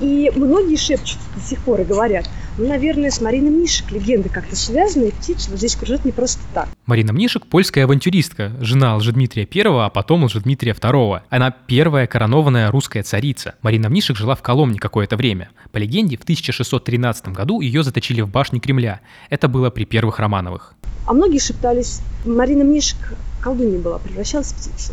И 0.00 0.32
многие 0.34 0.76
шепчут 0.76 1.18
до 1.36 1.40
сих 1.40 1.60
пор 1.60 1.80
и 1.80 1.84
говорят, 1.84 2.28
ну, 2.58 2.68
наверное, 2.68 3.10
с 3.10 3.20
Мариной 3.20 3.50
Мнишек 3.50 3.90
легенды 3.92 4.28
как-то 4.28 4.56
связаны, 4.56 5.06
и 5.06 5.10
птица 5.12 5.50
вот 5.50 5.58
здесь 5.58 5.76
кружит 5.76 6.04
не 6.04 6.12
просто 6.12 6.42
так. 6.52 6.68
Марина 6.86 7.12
Мнишек– 7.12 7.46
польская 7.50 7.84
авантюристка, 7.84 8.52
жена 8.60 8.96
Лжедмитрия 8.96 9.48
I, 9.52 9.62
а 9.86 9.88
потом 9.88 10.24
Лжедмитрия 10.24 10.72
II. 10.72 11.20
Она 11.30 11.50
первая 11.50 12.06
коронованная 12.06 12.70
русская 12.70 13.02
царица. 13.04 13.54
Марина 13.62 13.88
Мнишек 13.88 14.16
жила 14.16 14.34
в 14.34 14.42
Коломне 14.42 14.78
какое-то 14.78 15.16
время. 15.16 15.50
По 15.70 15.78
легенде, 15.78 16.16
в 16.16 16.22
1613 16.24 17.28
году 17.28 17.60
ее 17.60 17.82
заточили 17.84 18.20
в 18.20 18.28
башне 18.28 18.58
Кремля. 18.58 19.00
Это 19.30 19.46
было 19.48 19.70
при 19.70 19.84
первых 19.84 20.18
Романовых. 20.18 20.74
А 21.06 21.12
многие 21.12 21.38
шептались, 21.38 22.00
Марина 22.26 22.64
Мнишек 22.64 22.98
колдунья 23.40 23.78
была, 23.78 23.98
превращалась 23.98 24.52
в 24.52 24.56
птицу. 24.56 24.92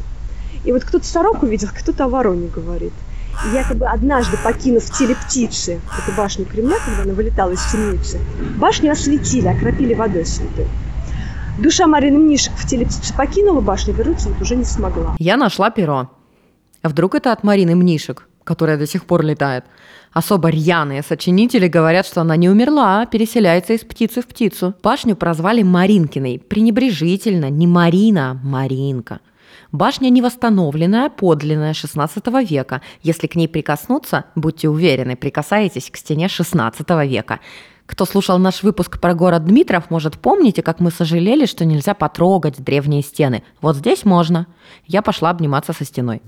И 0.63 0.71
вот 0.71 0.83
кто-то 0.83 1.05
сороку 1.05 1.45
видел, 1.45 1.69
кто-то 1.75 2.05
о 2.05 2.09
вороне 2.09 2.47
говорит. 2.47 2.93
Якобы 3.53 3.85
однажды, 3.85 4.37
покинув 4.43 4.83
теле 4.97 5.15
птицы, 5.15 5.79
эту 5.97 6.17
башню 6.17 6.45
Кремля, 6.45 6.77
когда 6.83 7.03
она 7.03 7.13
вылетала 7.13 7.51
из 7.51 7.63
темницы, 7.71 8.19
башню 8.57 8.91
осветили, 8.91 9.47
окропили 9.47 9.93
водой 9.93 10.25
святой. 10.25 10.67
Душа 11.59 11.87
Марины 11.87 12.17
Мнишек 12.17 12.53
в 12.55 12.67
теле 12.67 12.85
птицы 12.85 13.13
покинула 13.13 13.61
башню, 13.61 13.93
вернуться 13.93 14.29
вот 14.29 14.41
уже 14.41 14.55
не 14.55 14.65
смогла. 14.65 15.15
Я 15.19 15.37
нашла 15.37 15.69
перо. 15.69 16.09
А 16.81 16.89
вдруг 16.89 17.15
это 17.15 17.31
от 17.31 17.43
Марины 17.43 17.75
Мнишек, 17.75 18.27
которая 18.43 18.77
до 18.77 18.87
сих 18.87 19.05
пор 19.05 19.23
летает? 19.23 19.65
Особо 20.11 20.49
рьяные 20.49 21.03
сочинители 21.03 21.67
говорят, 21.67 22.05
что 22.05 22.21
она 22.21 22.37
не 22.37 22.49
умерла, 22.49 23.01
а 23.01 23.05
переселяется 23.05 23.73
из 23.73 23.81
птицы 23.81 24.21
в 24.21 24.27
птицу. 24.27 24.73
Башню 24.81 25.15
прозвали 25.15 25.61
Маринкиной. 25.61 26.39
Пренебрежительно. 26.39 27.49
Не 27.49 27.67
Марина, 27.67 28.31
а 28.31 28.33
Маринка. 28.33 29.19
Башня 29.75 30.09
не 30.09 30.21
восстановленная, 30.21 31.09
подлинная 31.09 31.73
16 31.73 32.27
века. 32.49 32.81
Если 33.03 33.27
к 33.27 33.35
ней 33.35 33.49
прикоснуться, 33.49 34.23
будьте 34.33 34.69
уверены, 34.69 35.17
прикасаетесь 35.17 35.89
к 35.91 35.97
стене 35.97 36.29
16 36.29 36.89
века. 37.05 37.41
Кто 37.85 38.05
слушал 38.05 38.39
наш 38.39 38.63
выпуск 38.63 39.01
про 39.01 39.13
город 39.13 39.43
Дмитров, 39.45 39.89
может 39.89 40.17
помните, 40.17 40.61
как 40.61 40.79
мы 40.79 40.91
сожалели, 40.91 41.45
что 41.45 41.65
нельзя 41.65 41.93
потрогать 41.93 42.63
древние 42.63 43.01
стены. 43.01 43.43
Вот 43.61 43.75
здесь 43.75 44.05
можно. 44.05 44.47
Я 44.87 45.01
пошла 45.01 45.29
обниматься 45.29 45.73
со 45.73 45.83
стеной. 45.83 46.21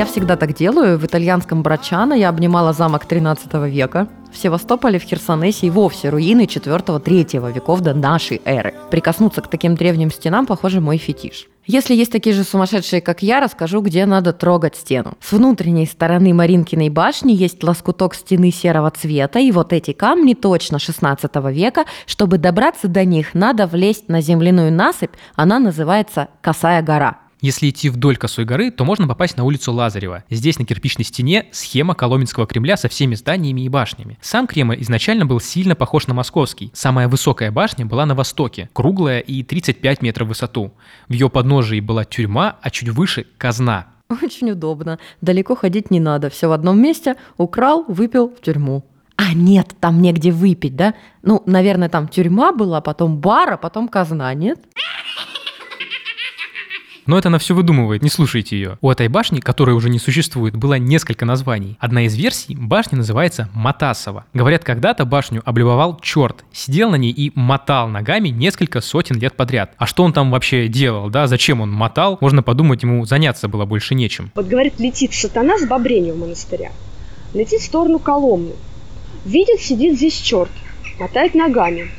Я 0.00 0.06
всегда 0.06 0.36
так 0.36 0.54
делаю. 0.54 0.98
В 0.98 1.04
итальянском 1.04 1.62
Брачано 1.62 2.14
я 2.14 2.30
обнимала 2.30 2.72
замок 2.72 3.04
13 3.04 3.52
века. 3.70 4.08
В 4.32 4.38
Севастополе, 4.38 4.98
в 4.98 5.02
Херсонесе 5.02 5.66
и 5.66 5.70
вовсе 5.70 6.08
руины 6.08 6.46
4-3 6.46 7.52
веков 7.52 7.82
до 7.82 7.92
нашей 7.92 8.40
эры. 8.46 8.72
Прикоснуться 8.90 9.42
к 9.42 9.48
таким 9.48 9.74
древним 9.74 10.10
стенам, 10.10 10.46
похоже, 10.46 10.80
мой 10.80 10.96
фетиш. 10.96 11.48
Если 11.66 11.94
есть 11.94 12.10
такие 12.10 12.34
же 12.34 12.44
сумасшедшие, 12.44 13.02
как 13.02 13.22
я, 13.22 13.40
расскажу, 13.40 13.82
где 13.82 14.06
надо 14.06 14.32
трогать 14.32 14.76
стену. 14.76 15.18
С 15.20 15.32
внутренней 15.32 15.84
стороны 15.84 16.32
Маринкиной 16.32 16.88
башни 16.88 17.32
есть 17.32 17.62
лоскуток 17.62 18.14
стены 18.14 18.50
серого 18.50 18.90
цвета, 18.90 19.38
и 19.38 19.52
вот 19.52 19.74
эти 19.74 19.92
камни 19.92 20.32
точно 20.32 20.78
16 20.78 21.30
века. 21.52 21.84
Чтобы 22.06 22.38
добраться 22.38 22.88
до 22.88 23.04
них, 23.04 23.34
надо 23.34 23.66
влезть 23.66 24.08
на 24.08 24.22
земляную 24.22 24.72
насыпь, 24.72 25.12
она 25.34 25.58
называется 25.58 26.28
Косая 26.40 26.80
гора. 26.80 27.18
Если 27.40 27.70
идти 27.70 27.88
вдоль 27.88 28.16
Косой 28.16 28.44
горы, 28.44 28.70
то 28.70 28.84
можно 28.84 29.08
попасть 29.08 29.36
на 29.36 29.44
улицу 29.44 29.72
Лазарева. 29.72 30.24
Здесь 30.28 30.58
на 30.58 30.66
кирпичной 30.66 31.04
стене 31.04 31.46
схема 31.52 31.94
Коломенского 31.94 32.46
Кремля 32.46 32.76
со 32.76 32.88
всеми 32.88 33.14
зданиями 33.14 33.62
и 33.62 33.68
башнями. 33.68 34.18
Сам 34.20 34.46
Кремль 34.46 34.80
изначально 34.82 35.24
был 35.24 35.40
сильно 35.40 35.74
похож 35.74 36.06
на 36.06 36.14
московский. 36.14 36.70
Самая 36.74 37.08
высокая 37.08 37.50
башня 37.50 37.86
была 37.86 38.04
на 38.04 38.14
востоке, 38.14 38.68
круглая 38.72 39.20
и 39.20 39.42
35 39.42 40.02
метров 40.02 40.26
в 40.26 40.30
высоту. 40.30 40.72
В 41.08 41.12
ее 41.12 41.30
подножии 41.30 41.80
была 41.80 42.04
тюрьма, 42.04 42.56
а 42.60 42.70
чуть 42.70 42.90
выше– 42.90 43.26
казна. 43.38 43.86
Очень 44.10 44.50
удобно. 44.50 44.98
Далеко 45.20 45.54
ходить 45.54 45.90
не 45.90 46.00
надо. 46.00 46.30
Все 46.30 46.48
в 46.48 46.52
одном 46.52 46.82
месте. 46.82 47.16
Украл, 47.38 47.84
выпил 47.86 48.28
в 48.28 48.40
тюрьму. 48.42 48.84
А 49.16 49.34
нет, 49.34 49.74
там 49.80 50.00
негде 50.00 50.32
выпить, 50.32 50.76
да? 50.76 50.94
Ну, 51.22 51.42
наверное, 51.46 51.88
там 51.88 52.08
тюрьма 52.08 52.52
была, 52.52 52.80
потом 52.80 53.18
бар, 53.18 53.52
а 53.52 53.56
потом 53.58 53.86
казна, 53.86 54.32
нет? 54.34 54.58
Но 57.06 57.18
это 57.18 57.28
она 57.28 57.38
все 57.38 57.54
выдумывает, 57.54 58.02
не 58.02 58.10
слушайте 58.10 58.56
ее. 58.56 58.78
У 58.80 58.90
этой 58.90 59.08
башни, 59.08 59.40
которая 59.40 59.76
уже 59.76 59.88
не 59.90 59.98
существует, 59.98 60.56
было 60.56 60.74
несколько 60.74 61.24
названий. 61.24 61.76
Одна 61.80 62.06
из 62.06 62.14
версий 62.16 62.54
башни 62.54 62.96
называется 62.96 63.48
Матасова. 63.54 64.24
Говорят, 64.34 64.64
когда-то 64.64 65.04
башню 65.04 65.42
облюбовал 65.44 65.98
черт, 66.00 66.44
сидел 66.52 66.90
на 66.90 66.96
ней 66.96 67.12
и 67.12 67.32
мотал 67.34 67.88
ногами 67.88 68.28
несколько 68.28 68.80
сотен 68.80 69.16
лет 69.18 69.34
подряд. 69.34 69.72
А 69.76 69.86
что 69.86 70.04
он 70.04 70.12
там 70.12 70.30
вообще 70.30 70.68
делал, 70.68 71.10
да, 71.10 71.26
зачем 71.26 71.60
он 71.60 71.70
мотал, 71.70 72.18
можно 72.20 72.42
подумать, 72.42 72.82
ему 72.82 73.04
заняться 73.04 73.48
было 73.48 73.64
больше 73.64 73.94
нечем. 73.94 74.30
Вот 74.34 74.46
говорит, 74.46 74.78
летит 74.78 75.12
сатана 75.14 75.58
с 75.58 75.66
Бобренева 75.66 76.16
монастыря, 76.16 76.72
летит 77.34 77.60
в 77.60 77.64
сторону 77.64 77.98
Коломны, 77.98 78.52
видит, 79.24 79.60
сидит 79.60 79.96
здесь 79.96 80.14
черт, 80.14 80.50
мотает 80.98 81.34
ногами 81.34 81.90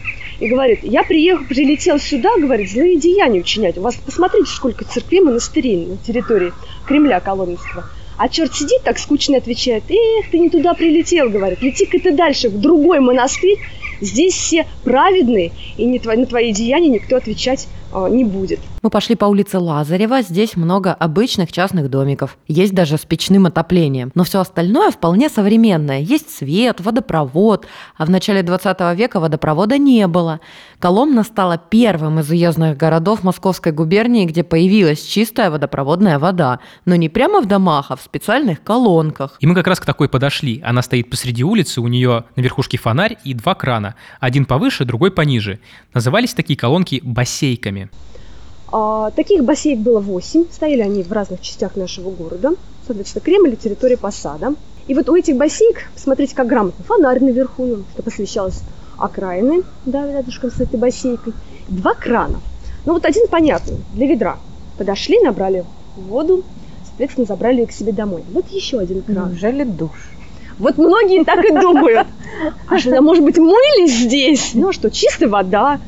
и 0.41 0.47
говорит, 0.47 0.79
я 0.81 1.03
приехал, 1.03 1.45
прилетел 1.45 1.99
сюда, 1.99 2.35
говорит, 2.37 2.69
злые 2.71 2.97
деяния 2.97 3.41
учинять. 3.41 3.77
У 3.77 3.81
вас 3.81 3.95
посмотрите, 3.95 4.49
сколько 4.49 4.83
церквей, 4.83 5.21
монастырей 5.21 5.85
на 5.85 5.97
территории 5.97 6.51
Кремля 6.87 7.19
Коломенского. 7.19 7.85
А 8.17 8.27
черт 8.27 8.53
сидит 8.55 8.81
так 8.83 8.97
скучно 8.97 9.37
отвечает, 9.37 9.83
эх, 9.89 10.31
ты 10.31 10.39
не 10.39 10.49
туда 10.49 10.73
прилетел, 10.73 11.29
говорит, 11.29 11.61
лети-ка 11.61 11.99
ты 11.99 12.11
дальше, 12.11 12.49
в 12.49 12.59
другой 12.59 12.99
монастырь, 12.99 13.59
здесь 14.01 14.33
все 14.33 14.65
праведные, 14.83 15.51
и 15.77 15.85
не 15.85 15.99
твои, 15.99 16.17
на 16.17 16.25
твои 16.25 16.51
деяния 16.51 16.89
никто 16.89 17.17
отвечать 17.17 17.67
не 18.09 18.23
будет. 18.23 18.59
Мы 18.81 18.89
пошли 18.89 19.15
по 19.15 19.25
улице 19.25 19.59
Лазарева, 19.59 20.21
здесь 20.21 20.55
много 20.55 20.93
обычных 20.93 21.51
частных 21.51 21.89
домиков. 21.89 22.37
Есть 22.47 22.73
даже 22.73 22.97
с 22.97 23.01
печным 23.01 23.45
отоплением. 23.45 24.11
Но 24.15 24.23
все 24.23 24.39
остальное 24.39 24.91
вполне 24.91 25.29
современное. 25.29 25.99
Есть 25.99 26.35
свет, 26.35 26.81
водопровод. 26.81 27.67
А 27.97 28.05
в 28.05 28.09
начале 28.09 28.43
20 28.43 28.79
века 28.95 29.19
водопровода 29.19 29.77
не 29.77 30.07
было. 30.07 30.39
Коломна 30.79 31.23
стала 31.23 31.57
первым 31.57 32.19
из 32.19 32.29
уездных 32.29 32.77
городов 32.77 33.23
Московской 33.23 33.71
губернии, 33.71 34.25
где 34.25 34.43
появилась 34.43 35.03
чистая 35.03 35.51
водопроводная 35.51 36.17
вода. 36.19 36.59
Но 36.85 36.95
не 36.95 37.09
прямо 37.09 37.41
в 37.41 37.45
домах, 37.45 37.87
а 37.89 37.95
в 37.95 38.01
специальных 38.01 38.63
колонках. 38.63 39.37
И 39.39 39.47
мы 39.47 39.55
как 39.55 39.67
раз 39.67 39.79
к 39.79 39.85
такой 39.85 40.09
подошли. 40.09 40.61
Она 40.65 40.81
стоит 40.81 41.09
посреди 41.09 41.43
улицы, 41.43 41.81
у 41.81 41.87
нее 41.87 42.25
на 42.35 42.41
верхушке 42.41 42.77
фонарь 42.77 43.17
и 43.23 43.33
два 43.33 43.55
крана. 43.55 43.95
Один 44.19 44.45
повыше, 44.45 44.85
другой 44.85 45.11
пониже. 45.11 45.59
Назывались 45.93 46.33
такие 46.33 46.57
колонки 46.57 47.01
бассейками. 47.03 47.80
А, 48.71 49.11
таких 49.11 49.43
бассейк 49.43 49.79
было 49.79 49.99
8, 49.99 50.45
стояли 50.51 50.81
они 50.81 51.03
в 51.03 51.11
разных 51.11 51.41
частях 51.41 51.75
нашего 51.75 52.09
города. 52.09 52.51
Соответственно, 52.85 53.23
Кремль 53.23 53.53
и 53.53 53.57
территория 53.57 53.97
посада. 53.97 54.55
И 54.87 54.93
вот 54.93 55.09
у 55.09 55.15
этих 55.15 55.35
бассейк, 55.35 55.89
посмотрите, 55.93 56.35
как 56.35 56.47
грамотно, 56.47 56.83
фонарь 56.85 57.23
наверху, 57.23 57.83
что 57.93 58.03
посвящалось 58.03 58.61
окраины, 58.97 59.63
да, 59.85 60.11
рядышком 60.11 60.51
с 60.51 60.59
этой 60.59 60.79
бассейкой. 60.79 61.33
Два 61.67 61.93
крана. 61.93 62.39
Ну 62.85 62.93
вот 62.93 63.05
один 63.05 63.27
понятный, 63.27 63.77
для 63.93 64.07
ведра. 64.07 64.37
Подошли, 64.77 65.19
набрали 65.19 65.65
воду, 65.95 66.43
соответственно, 66.85 67.27
забрали 67.27 67.61
ее 67.61 67.67
к 67.67 67.71
себе 67.71 67.91
домой. 67.91 68.23
Вот 68.31 68.47
еще 68.49 68.79
один 68.79 69.01
кран. 69.01 69.31
Неужели 69.31 69.63
душ? 69.63 70.11
Вот 70.57 70.77
многие 70.77 71.23
так 71.23 71.43
и 71.43 71.51
думают. 71.51 72.07
А 72.67 72.77
что, 72.77 73.01
может 73.01 73.23
быть, 73.23 73.37
мылись 73.37 73.95
здесь? 73.95 74.51
Ну 74.53 74.69
а 74.69 74.73
что, 74.73 74.89
чистая 74.89 75.29
вода, 75.29 75.79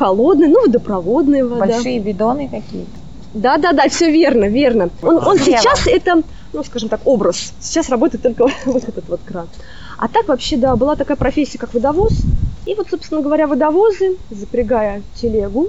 холодная, 0.00 0.48
ну, 0.48 0.62
водопроводная 0.62 1.44
вода. 1.44 1.66
Большие 1.66 2.00
бидоны 2.00 2.48
какие-то. 2.48 2.90
Да, 3.34 3.58
да, 3.58 3.72
да, 3.72 3.88
все 3.88 4.10
верно, 4.10 4.46
верно. 4.46 4.88
Он, 5.02 5.18
он 5.18 5.38
сейчас 5.38 5.86
это 5.86 6.22
ну, 6.52 6.64
скажем 6.64 6.88
так, 6.88 7.00
образ. 7.04 7.52
Сейчас 7.60 7.90
работает 7.90 8.22
только 8.22 8.46
вот 8.64 8.84
этот 8.84 9.08
вот 9.08 9.20
кран. 9.24 9.46
А 9.98 10.08
так 10.08 10.28
вообще, 10.28 10.56
да, 10.56 10.74
была 10.76 10.96
такая 10.96 11.16
профессия, 11.16 11.58
как 11.58 11.74
водовоз. 11.74 12.12
И 12.66 12.74
вот, 12.74 12.88
собственно 12.90 13.20
говоря, 13.20 13.46
водовозы, 13.46 14.16
запрягая 14.30 15.02
телегу, 15.14 15.68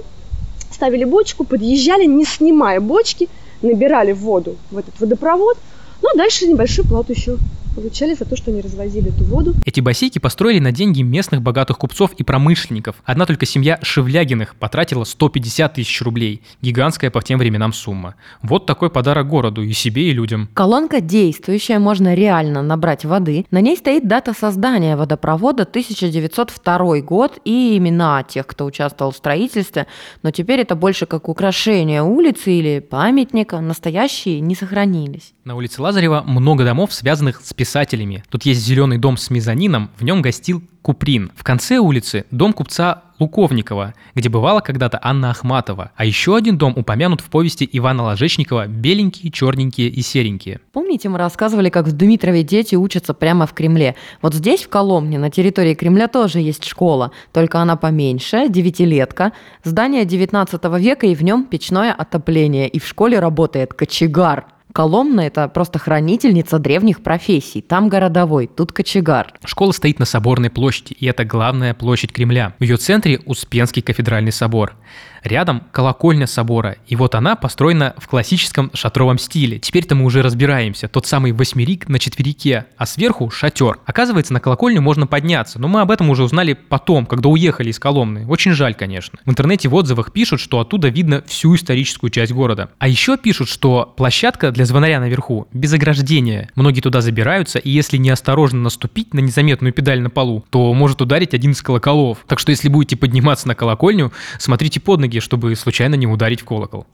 ставили 0.70 1.04
бочку, 1.04 1.44
подъезжали, 1.44 2.04
не 2.06 2.24
снимая 2.24 2.80
бочки, 2.80 3.28
набирали 3.60 4.12
воду 4.12 4.56
в 4.70 4.78
этот 4.78 4.98
водопровод, 4.98 5.56
ну 6.02 6.08
а 6.12 6.16
дальше 6.16 6.46
небольшую 6.46 6.88
плату 6.88 7.12
еще 7.12 7.36
получали 7.74 8.14
за 8.14 8.24
то, 8.24 8.36
что 8.36 8.50
они 8.50 8.60
развозили 8.60 9.08
эту 9.08 9.24
воду. 9.24 9.54
Эти 9.64 9.80
бассейки 9.80 10.18
построили 10.18 10.58
на 10.58 10.72
деньги 10.72 11.02
местных 11.02 11.42
богатых 11.42 11.78
купцов 11.78 12.12
и 12.14 12.22
промышленников. 12.22 12.96
Одна 13.04 13.26
только 13.26 13.46
семья 13.46 13.78
Шевлягиных 13.82 14.54
потратила 14.56 15.04
150 15.04 15.74
тысяч 15.74 16.02
рублей. 16.02 16.42
Гигантская 16.60 17.10
по 17.10 17.22
тем 17.22 17.38
временам 17.38 17.72
сумма. 17.72 18.14
Вот 18.42 18.66
такой 18.66 18.90
подарок 18.90 19.28
городу 19.28 19.62
и 19.62 19.72
себе, 19.72 20.10
и 20.10 20.12
людям. 20.12 20.48
Колонка 20.54 21.00
действующая, 21.00 21.78
можно 21.78 22.14
реально 22.14 22.62
набрать 22.62 23.04
воды. 23.04 23.46
На 23.50 23.60
ней 23.60 23.76
стоит 23.76 24.06
дата 24.06 24.34
создания 24.34 24.96
водопровода 24.96 25.64
1902 25.64 27.00
год 27.00 27.38
и 27.44 27.76
имена 27.76 28.22
тех, 28.22 28.46
кто 28.46 28.64
участвовал 28.64 29.12
в 29.12 29.16
строительстве. 29.16 29.86
Но 30.22 30.30
теперь 30.30 30.60
это 30.60 30.74
больше 30.74 31.06
как 31.06 31.28
украшение 31.28 32.02
улицы 32.02 32.52
или 32.52 32.80
памятника. 32.80 33.60
Настоящие 33.60 34.40
не 34.40 34.54
сохранились. 34.54 35.32
На 35.44 35.56
улице 35.56 35.82
Лазарева 35.82 36.22
много 36.22 36.64
домов, 36.64 36.92
связанных 36.92 37.40
с 37.42 37.52
писателями. 37.62 38.24
Тут 38.28 38.44
есть 38.44 38.60
зеленый 38.60 38.98
дом 38.98 39.16
с 39.16 39.30
мезонином, 39.30 39.88
в 39.96 40.02
нем 40.02 40.20
гостил 40.20 40.64
Куприн. 40.82 41.30
В 41.36 41.44
конце 41.44 41.78
улицы 41.78 42.24
дом 42.32 42.52
купца 42.52 43.04
Луковникова, 43.20 43.94
где 44.16 44.28
бывала 44.28 44.58
когда-то 44.58 44.98
Анна 45.00 45.30
Ахматова. 45.30 45.92
А 45.94 46.04
еще 46.04 46.34
один 46.34 46.58
дом 46.58 46.72
упомянут 46.76 47.20
в 47.20 47.26
повести 47.26 47.68
Ивана 47.70 48.02
Ложечникова 48.02 48.66
«Беленькие, 48.66 49.30
черненькие 49.30 49.90
и 49.90 50.02
серенькие». 50.02 50.58
Помните, 50.72 51.08
мы 51.08 51.18
рассказывали, 51.18 51.70
как 51.70 51.86
в 51.86 51.92
Дмитрове 51.92 52.42
дети 52.42 52.74
учатся 52.74 53.14
прямо 53.14 53.46
в 53.46 53.52
Кремле? 53.52 53.94
Вот 54.22 54.34
здесь, 54.34 54.64
в 54.64 54.68
Коломне, 54.68 55.20
на 55.20 55.30
территории 55.30 55.74
Кремля 55.74 56.08
тоже 56.08 56.40
есть 56.40 56.64
школа, 56.64 57.12
только 57.32 57.60
она 57.60 57.76
поменьше, 57.76 58.48
девятилетка. 58.48 59.30
Здание 59.62 60.04
19 60.04 60.64
века 60.80 61.06
и 61.06 61.14
в 61.14 61.22
нем 61.22 61.44
печное 61.44 61.92
отопление. 61.92 62.68
И 62.68 62.80
в 62.80 62.88
школе 62.88 63.20
работает 63.20 63.72
кочегар. 63.72 64.46
Коломна– 64.72 65.20
это 65.26 65.48
просто 65.48 65.78
хранительница 65.78 66.58
древних 66.58 67.02
профессий. 67.02 67.60
Там 67.60 67.88
городовой, 67.88 68.46
тут 68.46 68.72
кочегар. 68.72 69.34
Школа 69.44 69.72
стоит 69.72 69.98
на 69.98 70.04
Соборной 70.04 70.50
площади, 70.50 70.94
и 70.94 71.06
это 71.06 71.24
главная 71.24 71.74
площадь 71.74 72.12
Кремля. 72.12 72.54
В 72.58 72.62
ее 72.62 72.76
центре 72.76 73.20
Успенский 73.26 73.82
кафедральный 73.82 74.32
собор. 74.32 74.74
Рядом 75.22 75.62
колокольня 75.70 76.26
собора, 76.26 76.76
и 76.86 76.96
вот 76.96 77.14
она 77.14 77.36
построена 77.36 77.94
в 77.96 78.08
классическом 78.08 78.70
шатровом 78.74 79.18
стиле. 79.18 79.58
Теперь-то 79.58 79.94
мы 79.94 80.04
уже 80.04 80.22
разбираемся. 80.22 80.88
Тот 80.88 81.06
самый 81.06 81.32
восьмерик 81.32 81.88
на 81.88 81.98
четверике, 81.98 82.66
а 82.76 82.86
сверху 82.86 83.30
шатер. 83.30 83.78
Оказывается, 83.86 84.32
на 84.32 84.40
колокольню 84.40 84.82
можно 84.82 85.06
подняться, 85.06 85.60
но 85.60 85.68
мы 85.68 85.80
об 85.80 85.90
этом 85.90 86.10
уже 86.10 86.24
узнали 86.24 86.54
потом, 86.54 87.06
когда 87.06 87.28
уехали 87.28 87.70
из 87.70 87.78
Коломны. 87.78 88.26
Очень 88.26 88.52
жаль, 88.52 88.74
конечно. 88.74 89.18
В 89.24 89.30
интернете 89.30 89.68
в 89.68 89.74
отзывах 89.74 90.12
пишут, 90.12 90.40
что 90.40 90.58
оттуда 90.60 90.88
видно 90.88 91.22
всю 91.26 91.54
историческую 91.54 92.10
часть 92.10 92.32
города. 92.32 92.70
А 92.78 92.88
еще 92.88 93.16
пишут, 93.16 93.48
что 93.48 93.92
площадка 93.96 94.50
для 94.50 94.64
звонаря 94.64 95.00
наверху 95.00 95.46
без 95.52 95.72
ограждения. 95.72 96.50
Многие 96.54 96.80
туда 96.80 97.00
забираются, 97.00 97.58
и 97.58 97.70
если 97.70 97.96
неосторожно 97.96 98.60
наступить 98.60 99.14
на 99.14 99.20
незаметную 99.20 99.72
педаль 99.72 100.00
на 100.00 100.10
полу, 100.10 100.44
то 100.50 100.72
может 100.74 101.00
ударить 101.00 101.34
один 101.34 101.52
из 101.52 101.62
колоколов. 101.62 102.18
Так 102.26 102.38
что 102.38 102.50
если 102.50 102.68
будете 102.68 102.96
подниматься 102.96 103.46
на 103.46 103.54
колокольню, 103.54 104.12
смотрите 104.38 104.80
под 104.80 105.00
ноги, 105.00 105.11
чтобы 105.20 105.54
случайно 105.56 105.94
не 105.94 106.06
ударить 106.06 106.40
в 106.40 106.44
колокол. 106.44 106.86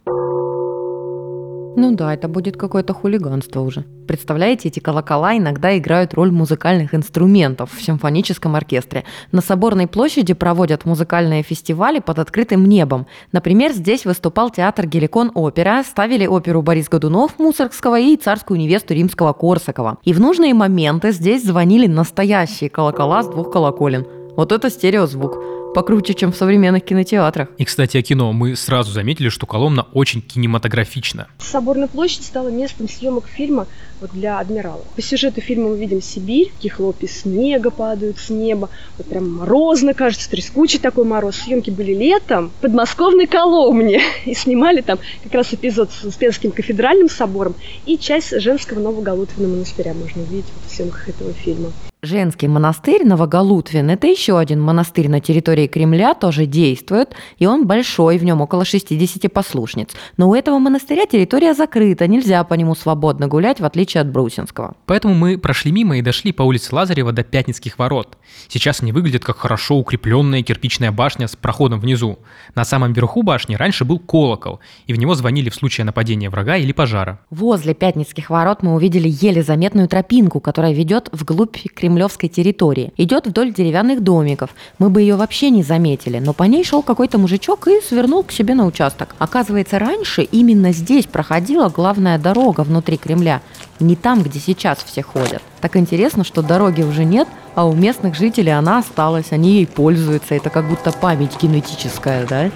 Ну 1.80 1.94
да, 1.94 2.12
это 2.12 2.26
будет 2.26 2.56
какое-то 2.56 2.92
хулиганство 2.92 3.60
уже. 3.60 3.84
Представляете, 4.08 4.66
эти 4.66 4.80
колокола 4.80 5.36
иногда 5.36 5.78
играют 5.78 6.12
роль 6.12 6.32
музыкальных 6.32 6.92
инструментов 6.92 7.70
в 7.72 7.80
симфоническом 7.80 8.56
оркестре. 8.56 9.04
На 9.30 9.40
Соборной 9.40 9.86
площади 9.86 10.34
проводят 10.34 10.84
музыкальные 10.84 11.44
фестивали 11.44 12.00
под 12.00 12.18
открытым 12.18 12.64
небом. 12.64 13.06
Например, 13.30 13.70
здесь 13.70 14.04
выступал 14.04 14.50
театр 14.50 14.88
Геликон 14.88 15.30
Опера, 15.34 15.84
ставили 15.84 16.26
оперу 16.26 16.62
Борис 16.62 16.88
Годунов 16.88 17.38
Мусоргского 17.38 18.00
и 18.00 18.16
царскую 18.16 18.58
невесту 18.58 18.94
римского 18.94 19.32
Корсакова. 19.32 19.98
И 20.02 20.12
в 20.12 20.18
нужные 20.18 20.54
моменты 20.54 21.12
здесь 21.12 21.44
звонили 21.44 21.86
настоящие 21.86 22.70
колокола 22.70 23.22
с 23.22 23.28
двух 23.28 23.52
колоколен. 23.52 24.04
Вот 24.36 24.50
это 24.50 24.68
стереозвук 24.68 25.57
покруче, 25.74 26.14
чем 26.14 26.32
в 26.32 26.36
современных 26.36 26.84
кинотеатрах. 26.84 27.48
И, 27.58 27.64
кстати, 27.64 27.96
о 27.96 28.02
кино. 28.02 28.32
Мы 28.32 28.56
сразу 28.56 28.92
заметили, 28.92 29.28
что 29.28 29.46
Коломна 29.46 29.86
очень 29.92 30.22
кинематографична. 30.22 31.28
Соборная 31.38 31.88
площадь 31.88 32.24
стала 32.24 32.48
местом 32.48 32.88
съемок 32.88 33.26
фильма 33.26 33.66
вот 34.00 34.10
для 34.12 34.38
адмирала. 34.38 34.84
По 34.94 35.02
сюжету 35.02 35.40
фильма 35.40 35.70
мы 35.70 35.78
видим 35.78 36.00
Сибирь, 36.00 36.50
какие 36.54 36.70
хлопья 36.70 37.08
снега 37.08 37.70
падают 37.70 38.18
с 38.18 38.30
неба, 38.30 38.70
вот 38.96 39.06
прям 39.06 39.30
морозно, 39.30 39.94
кажется, 39.94 40.30
трескучий 40.30 40.78
такой 40.78 41.04
мороз. 41.04 41.36
Съемки 41.36 41.70
были 41.70 41.94
летом 41.94 42.50
в 42.50 42.62
подмосковной 42.62 43.26
Коломне, 43.26 44.00
и 44.24 44.34
снимали 44.34 44.80
там 44.80 44.98
как 45.22 45.34
раз 45.34 45.52
эпизод 45.52 45.90
с 45.92 46.04
Успенским 46.04 46.52
кафедральным 46.52 47.08
собором 47.08 47.54
и 47.86 47.98
часть 47.98 48.38
женского 48.40 48.80
Новоголутвенного 48.80 49.52
монастыря 49.52 49.94
можно 49.94 50.22
увидеть 50.22 50.46
вот 50.54 50.70
в 50.70 50.74
съемках 50.74 51.08
этого 51.08 51.32
фильма. 51.32 51.72
Женский 52.00 52.46
монастырь 52.46 53.04
Новоголутвин– 53.04 53.90
это 53.90 54.06
еще 54.06 54.38
один 54.38 54.60
монастырь 54.60 55.08
на 55.08 55.20
территории 55.20 55.66
Кремля, 55.66 56.14
тоже 56.14 56.46
действует, 56.46 57.16
и 57.38 57.46
он 57.46 57.66
большой, 57.66 58.18
в 58.18 58.24
нем 58.24 58.40
около 58.40 58.64
60 58.64 59.32
послушниц. 59.32 59.90
Но 60.16 60.28
у 60.28 60.34
этого 60.36 60.60
монастыря 60.60 61.06
территория 61.06 61.54
закрыта, 61.54 62.06
нельзя 62.06 62.44
по 62.44 62.54
нему 62.54 62.76
свободно 62.76 63.26
гулять, 63.26 63.58
в 63.58 63.64
отличие 63.64 64.02
от 64.02 64.12
Брусинского. 64.12 64.76
Поэтому 64.86 65.14
мы 65.14 65.38
прошли 65.38 65.72
мимо 65.72 65.98
и 65.98 66.02
дошли 66.02 66.30
по 66.30 66.42
улице 66.42 66.72
Лазарева 66.72 67.10
до 67.10 67.24
Пятницких 67.24 67.80
ворот. 67.80 68.16
Сейчас 68.46 68.80
они 68.80 68.92
выглядят 68.92 69.24
как 69.24 69.38
хорошо 69.38 69.74
укрепленная 69.74 70.44
кирпичная 70.44 70.92
башня 70.92 71.26
с 71.26 71.34
проходом 71.34 71.80
внизу. 71.80 72.20
На 72.54 72.64
самом 72.64 72.92
верху 72.92 73.24
башни 73.24 73.56
раньше 73.56 73.84
был 73.84 73.98
колокол, 73.98 74.60
и 74.86 74.92
в 74.92 74.98
него 75.00 75.16
звонили 75.16 75.50
в 75.50 75.56
случае 75.56 75.84
нападения 75.84 76.30
врага 76.30 76.58
или 76.58 76.70
пожара. 76.70 77.18
Возле 77.30 77.74
Пятницких 77.74 78.30
ворот 78.30 78.62
мы 78.62 78.76
увидели 78.76 79.08
еле 79.10 79.42
заметную 79.42 79.88
тропинку, 79.88 80.38
которая 80.38 80.72
ведет 80.72 81.08
вглубь 81.10 81.56
Кремля 81.74 81.87
кремлевской 81.88 82.28
территории. 82.28 82.92
Идет 82.98 83.26
вдоль 83.26 83.52
деревянных 83.52 84.02
домиков. 84.02 84.50
Мы 84.78 84.90
бы 84.90 85.00
ее 85.00 85.16
вообще 85.16 85.48
не 85.48 85.62
заметили, 85.62 86.18
но 86.18 86.34
по 86.34 86.42
ней 86.44 86.62
шел 86.62 86.82
какой-то 86.82 87.16
мужичок 87.16 87.66
и 87.66 87.80
свернул 87.80 88.22
к 88.22 88.30
себе 88.30 88.54
на 88.54 88.66
участок. 88.66 89.14
Оказывается, 89.18 89.78
раньше 89.78 90.22
именно 90.22 90.72
здесь 90.72 91.06
проходила 91.06 91.70
главная 91.70 92.18
дорога 92.18 92.60
внутри 92.60 92.98
Кремля. 92.98 93.40
Не 93.80 93.96
там, 93.96 94.22
где 94.22 94.40
сейчас 94.40 94.78
все 94.84 95.02
ходят. 95.02 95.42
Так 95.60 95.76
интересно, 95.76 96.24
что 96.24 96.42
дороги 96.42 96.82
уже 96.82 97.04
нет, 97.04 97.28
а 97.54 97.66
у 97.66 97.74
местных 97.74 98.14
жителей 98.14 98.52
она 98.52 98.78
осталась, 98.78 99.32
они 99.32 99.54
ей 99.54 99.66
пользуются. 99.66 100.34
Это 100.34 100.50
как 100.50 100.68
будто 100.68 100.92
память 100.92 101.40
генетическая, 101.40 102.26
да? 102.26 102.50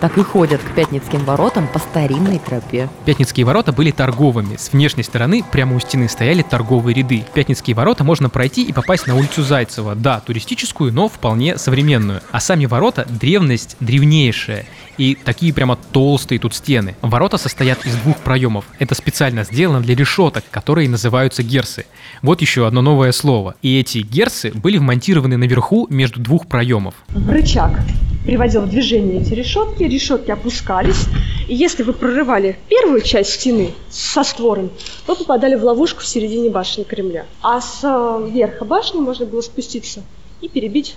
Так 0.00 0.18
и 0.18 0.22
ходят 0.22 0.60
к 0.60 0.74
Пятницким 0.74 1.24
воротам 1.24 1.66
по 1.68 1.78
старинной 1.78 2.38
тропе. 2.38 2.88
Пятницкие 3.04 3.46
ворота 3.46 3.72
были 3.72 3.90
торговыми. 3.90 4.56
С 4.56 4.72
внешней 4.72 5.02
стороны 5.02 5.44
прямо 5.50 5.76
у 5.76 5.80
стены 5.80 6.08
стояли 6.08 6.42
торговые 6.42 6.94
ряды. 6.94 7.24
Пятницкие 7.32 7.74
ворота 7.74 8.04
можно 8.04 8.28
пройти 8.28 8.64
и 8.64 8.72
попасть 8.72 9.06
на 9.06 9.16
улицу 9.16 9.42
Зайцева. 9.42 9.94
Да, 9.94 10.20
туристическую, 10.20 10.92
но 10.92 11.08
вполне 11.08 11.56
современную. 11.56 12.20
А 12.32 12.40
сами 12.40 12.66
ворота– 12.66 13.06
древность 13.08 13.76
древнейшая. 13.80 14.66
И 14.98 15.16
такие 15.24 15.52
прямо 15.52 15.76
толстые 15.92 16.38
тут 16.38 16.54
стены. 16.54 16.96
Ворота 17.02 17.38
состоят 17.38 17.84
из 17.86 17.96
двух 17.96 18.18
проемов. 18.18 18.64
Это 18.78 18.94
специально 18.94 19.44
сделано 19.44 19.80
для 19.80 19.94
решеток, 19.94 20.44
которые 20.50 20.88
называются 20.88 21.42
герсы. 21.42 21.86
Вот 22.22 22.40
еще 22.40 22.66
одно 22.66 22.82
новое 22.82 23.12
слово. 23.12 23.54
И 23.62 23.78
эти 23.78 23.98
герсы 23.98 24.52
были 24.52 24.78
вмонтированы 24.78 25.36
наверху 25.36 25.86
между 25.90 26.20
двух 26.20 26.46
проемов. 26.46 26.94
Рычаг 27.28 27.80
приводил 28.24 28.62
в 28.62 28.70
движение 28.70 29.20
эти 29.20 29.34
решетки, 29.34 29.82
решетки 29.82 30.30
опускались, 30.30 31.06
и 31.46 31.54
если 31.54 31.82
вы 31.82 31.92
прорывали 31.92 32.56
первую 32.68 33.02
часть 33.02 33.32
стены 33.32 33.72
со 33.90 34.24
створом, 34.24 34.70
вы 35.06 35.14
попадали 35.14 35.54
в 35.56 35.64
ловушку 35.64 36.00
в 36.00 36.06
середине 36.06 36.50
башни 36.50 36.84
Кремля. 36.84 37.26
А 37.42 37.60
с 37.60 37.80
э, 37.82 38.30
верха 38.30 38.64
башни 38.64 38.98
можно 38.98 39.26
было 39.26 39.42
спуститься 39.42 40.02
и 40.40 40.48
перебить 40.48 40.96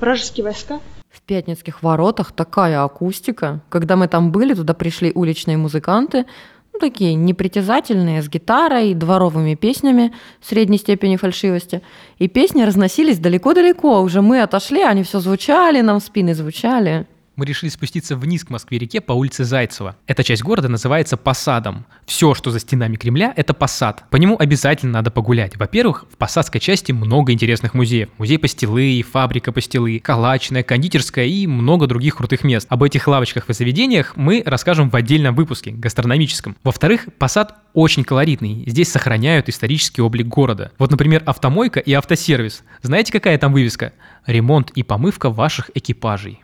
вражеские 0.00 0.44
войска. 0.44 0.80
В 1.14 1.22
Пятницких 1.22 1.84
воротах 1.84 2.32
такая 2.32 2.82
акустика. 2.82 3.60
Когда 3.68 3.94
мы 3.94 4.08
там 4.08 4.32
были, 4.32 4.52
туда 4.52 4.74
пришли 4.74 5.12
уличные 5.14 5.56
музыканты, 5.56 6.24
ну, 6.72 6.80
такие 6.80 7.14
непритязательные, 7.14 8.20
с 8.20 8.28
гитарой, 8.28 8.94
дворовыми 8.94 9.54
песнями 9.54 10.12
средней 10.42 10.78
степени 10.78 11.14
фальшивости. 11.14 11.82
И 12.18 12.26
песни 12.26 12.62
разносились 12.62 13.20
далеко-далеко. 13.20 14.00
Уже 14.00 14.22
мы 14.22 14.42
отошли, 14.42 14.82
они 14.82 15.04
все 15.04 15.20
звучали, 15.20 15.82
нам 15.82 16.00
в 16.00 16.02
спины 16.02 16.34
звучали. 16.34 17.06
Мы 17.36 17.46
решили 17.46 17.70
спуститься 17.70 18.16
вниз 18.16 18.44
к 18.44 18.50
Москве-реке 18.50 19.00
по 19.00 19.12
улице 19.12 19.44
Зайцева. 19.44 19.96
Эта 20.06 20.22
часть 20.22 20.42
города 20.42 20.68
называется 20.68 21.16
Посадом. 21.16 21.86
Все, 22.06 22.34
что 22.34 22.50
за 22.50 22.60
стенами 22.60 22.96
Кремля, 22.96 23.32
это 23.36 23.54
Посад. 23.54 24.04
По 24.10 24.16
нему 24.16 24.36
обязательно 24.38 24.92
надо 24.92 25.10
погулять. 25.10 25.56
Во-первых, 25.56 26.04
в 26.10 26.16
Посадской 26.16 26.60
части 26.60 26.92
много 26.92 27.32
интересных 27.32 27.74
музеев. 27.74 28.08
Музей 28.18 28.38
пастилы, 28.38 29.04
фабрика 29.10 29.52
пастилы, 29.52 29.98
калачная, 29.98 30.62
кондитерская 30.62 31.26
и 31.26 31.46
много 31.46 31.86
других 31.86 32.16
крутых 32.16 32.44
мест. 32.44 32.66
Об 32.70 32.82
этих 32.82 33.06
лавочках 33.08 33.50
и 33.50 33.52
заведениях 33.52 34.16
мы 34.16 34.42
расскажем 34.44 34.90
в 34.90 34.96
отдельном 34.96 35.34
выпуске, 35.34 35.72
гастрономическом. 35.72 36.56
Во-вторых, 36.62 37.08
Посад 37.18 37.56
очень 37.72 38.04
колоритный. 38.04 38.64
Здесь 38.66 38.90
сохраняют 38.90 39.48
исторический 39.48 40.02
облик 40.02 40.28
города. 40.28 40.72
Вот, 40.78 40.90
например, 40.90 41.22
автомойка 41.26 41.80
и 41.80 41.92
автосервис. 41.92 42.62
Знаете, 42.82 43.12
какая 43.12 43.36
там 43.38 43.52
вывеска? 43.52 43.92
Ремонт 44.26 44.70
и 44.70 44.82
помывка 44.82 45.30
ваших 45.30 45.70
экипажей. 45.74 46.40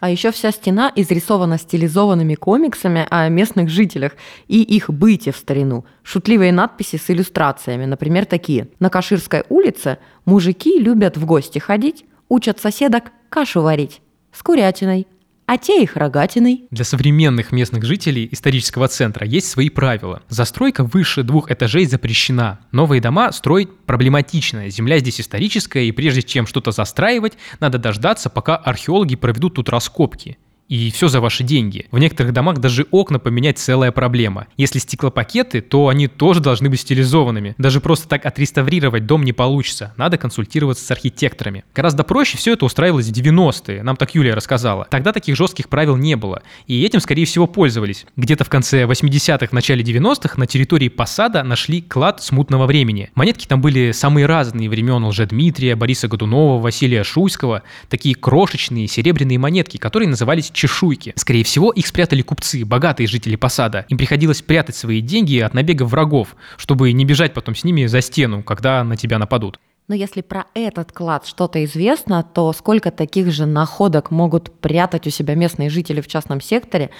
А 0.00 0.10
еще 0.10 0.30
вся 0.30 0.52
стена 0.52 0.92
изрисована 0.94 1.58
стилизованными 1.58 2.34
комиксами 2.34 3.06
о 3.10 3.28
местных 3.28 3.68
жителях 3.68 4.12
и 4.46 4.62
их 4.62 4.90
быте 4.90 5.32
в 5.32 5.36
старину. 5.36 5.84
Шутливые 6.02 6.52
надписи 6.52 6.96
с 6.96 7.10
иллюстрациями, 7.10 7.84
например, 7.84 8.24
такие. 8.26 8.68
На 8.78 8.90
Каширской 8.90 9.44
улице 9.48 9.98
мужики 10.24 10.78
любят 10.78 11.16
в 11.16 11.26
гости 11.26 11.58
ходить, 11.58 12.04
учат 12.28 12.60
соседок 12.60 13.04
кашу 13.28 13.62
варить 13.62 14.00
с 14.32 14.42
курятиной– 14.42 15.06
а 15.48 15.56
те 15.56 15.82
их 15.82 15.96
рогатиной. 15.96 16.66
Для 16.70 16.84
современных 16.84 17.52
местных 17.52 17.82
жителей 17.82 18.28
исторического 18.30 18.86
центра 18.86 19.26
есть 19.26 19.48
свои 19.48 19.70
правила. 19.70 20.22
Застройка 20.28 20.84
выше 20.84 21.22
двух 21.22 21.50
этажей 21.50 21.86
запрещена. 21.86 22.60
Новые 22.70 23.00
дома 23.00 23.32
строить 23.32 23.70
проблематично. 23.86 24.68
Земля 24.68 24.98
здесь 24.98 25.22
историческая, 25.22 25.86
и 25.86 25.92
прежде 25.92 26.22
чем 26.22 26.46
что-то 26.46 26.70
застраивать, 26.70 27.38
надо 27.60 27.78
дождаться, 27.78 28.28
пока 28.28 28.56
археологи 28.56 29.16
проведут 29.16 29.54
тут 29.54 29.70
раскопки. 29.70 30.36
И 30.68 30.90
все 30.90 31.08
за 31.08 31.22
ваши 31.22 31.44
деньги. 31.44 31.86
В 31.90 31.98
некоторых 31.98 32.34
домах 32.34 32.58
даже 32.58 32.86
окна 32.90 33.18
поменять 33.18 33.58
целая 33.58 33.90
проблема. 33.90 34.48
Если 34.58 34.78
стеклопакеты, 34.78 35.62
то 35.62 35.88
они 35.88 36.08
тоже 36.08 36.40
должны 36.40 36.68
быть 36.68 36.80
стилизованными. 36.80 37.54
Даже 37.56 37.80
просто 37.80 38.06
так 38.06 38.26
отреставрировать 38.26 39.06
дом 39.06 39.24
не 39.24 39.32
получится. 39.32 39.94
Надо 39.96 40.18
консультироваться 40.18 40.84
с 40.84 40.90
архитекторами. 40.90 41.64
Гораздо 41.74 42.04
проще 42.04 42.36
все 42.36 42.52
это 42.52 42.66
устраивалось 42.66 43.08
в 43.08 43.12
90-е, 43.12 43.82
нам 43.82 43.96
так 43.96 44.14
Юлия 44.14 44.34
рассказала. 44.34 44.86
Тогда 44.90 45.12
таких 45.12 45.36
жестких 45.36 45.70
правил 45.70 45.96
не 45.96 46.16
было. 46.16 46.42
И 46.66 46.84
этим, 46.84 47.00
скорее 47.00 47.24
всего, 47.24 47.46
пользовались. 47.46 48.04
Где-то 48.16 48.44
в 48.44 48.50
конце 48.50 48.82
80-х, 48.82 49.48
начале 49.52 49.82
90-х 49.82 50.38
на 50.38 50.46
территории 50.46 50.88
Посада 50.88 51.42
нашли 51.44 51.80
клад 51.80 52.22
смутного 52.22 52.66
времени. 52.66 53.10
Монетки 53.14 53.46
там 53.46 53.62
были 53.62 53.92
самые 53.92 54.26
разные 54.26 54.68
времен 54.68 55.02
Лжедмитрия, 55.04 55.76
Бориса 55.76 56.08
Годунова, 56.08 56.60
Василия 56.60 57.04
Шуйского. 57.04 57.62
Такие 57.88 58.14
крошечные 58.14 58.86
серебряные 58.86 59.38
монетки, 59.38 59.78
которые 59.78 60.10
назывались 60.10 60.50
чешуйки. 60.58 61.12
Скорее 61.16 61.44
всего, 61.44 61.70
их 61.70 61.86
спрятали 61.86 62.22
купцы, 62.22 62.64
богатые 62.64 63.06
жители 63.06 63.36
посада. 63.36 63.86
Им 63.88 63.96
приходилось 63.96 64.42
прятать 64.42 64.74
свои 64.74 65.00
деньги 65.00 65.38
от 65.38 65.54
набега 65.54 65.84
врагов, 65.84 66.34
чтобы 66.56 66.92
не 66.92 67.04
бежать 67.04 67.32
потом 67.32 67.54
с 67.54 67.62
ними 67.62 67.86
за 67.86 68.00
стену, 68.00 68.42
когда 68.42 68.82
на 68.82 68.96
тебя 68.96 69.18
нападут. 69.18 69.60
Но 69.86 69.94
если 69.94 70.20
про 70.20 70.46
этот 70.54 70.92
клад 70.92 71.26
что-то 71.26 71.64
известно, 71.64 72.22
то 72.22 72.52
сколько 72.52 72.90
таких 72.90 73.30
же 73.30 73.46
находок 73.46 74.10
могут 74.10 74.50
прятать 74.60 75.06
у 75.06 75.10
себя 75.10 75.34
местные 75.34 75.70
жители 75.70 76.00
в 76.00 76.08
частном 76.08 76.40
секторе, 76.40 76.90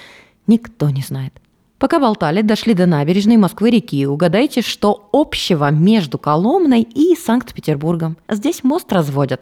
никто 0.47 0.89
не 0.89 1.01
знает. 1.01 1.33
Пока 1.77 1.99
болтали, 1.99 2.41
дошли 2.41 2.73
до 2.73 2.85
набережной 2.85 3.37
Москвы-реки. 3.37 4.05
Угадайте, 4.05 4.61
что 4.61 5.09
общего 5.11 5.69
между 5.69 6.17
Коломной 6.17 6.81
и 6.81 7.15
Санкт-Петербургом. 7.15 8.17
Здесь 8.29 8.63
мост 8.63 8.91
разводят. 8.91 9.41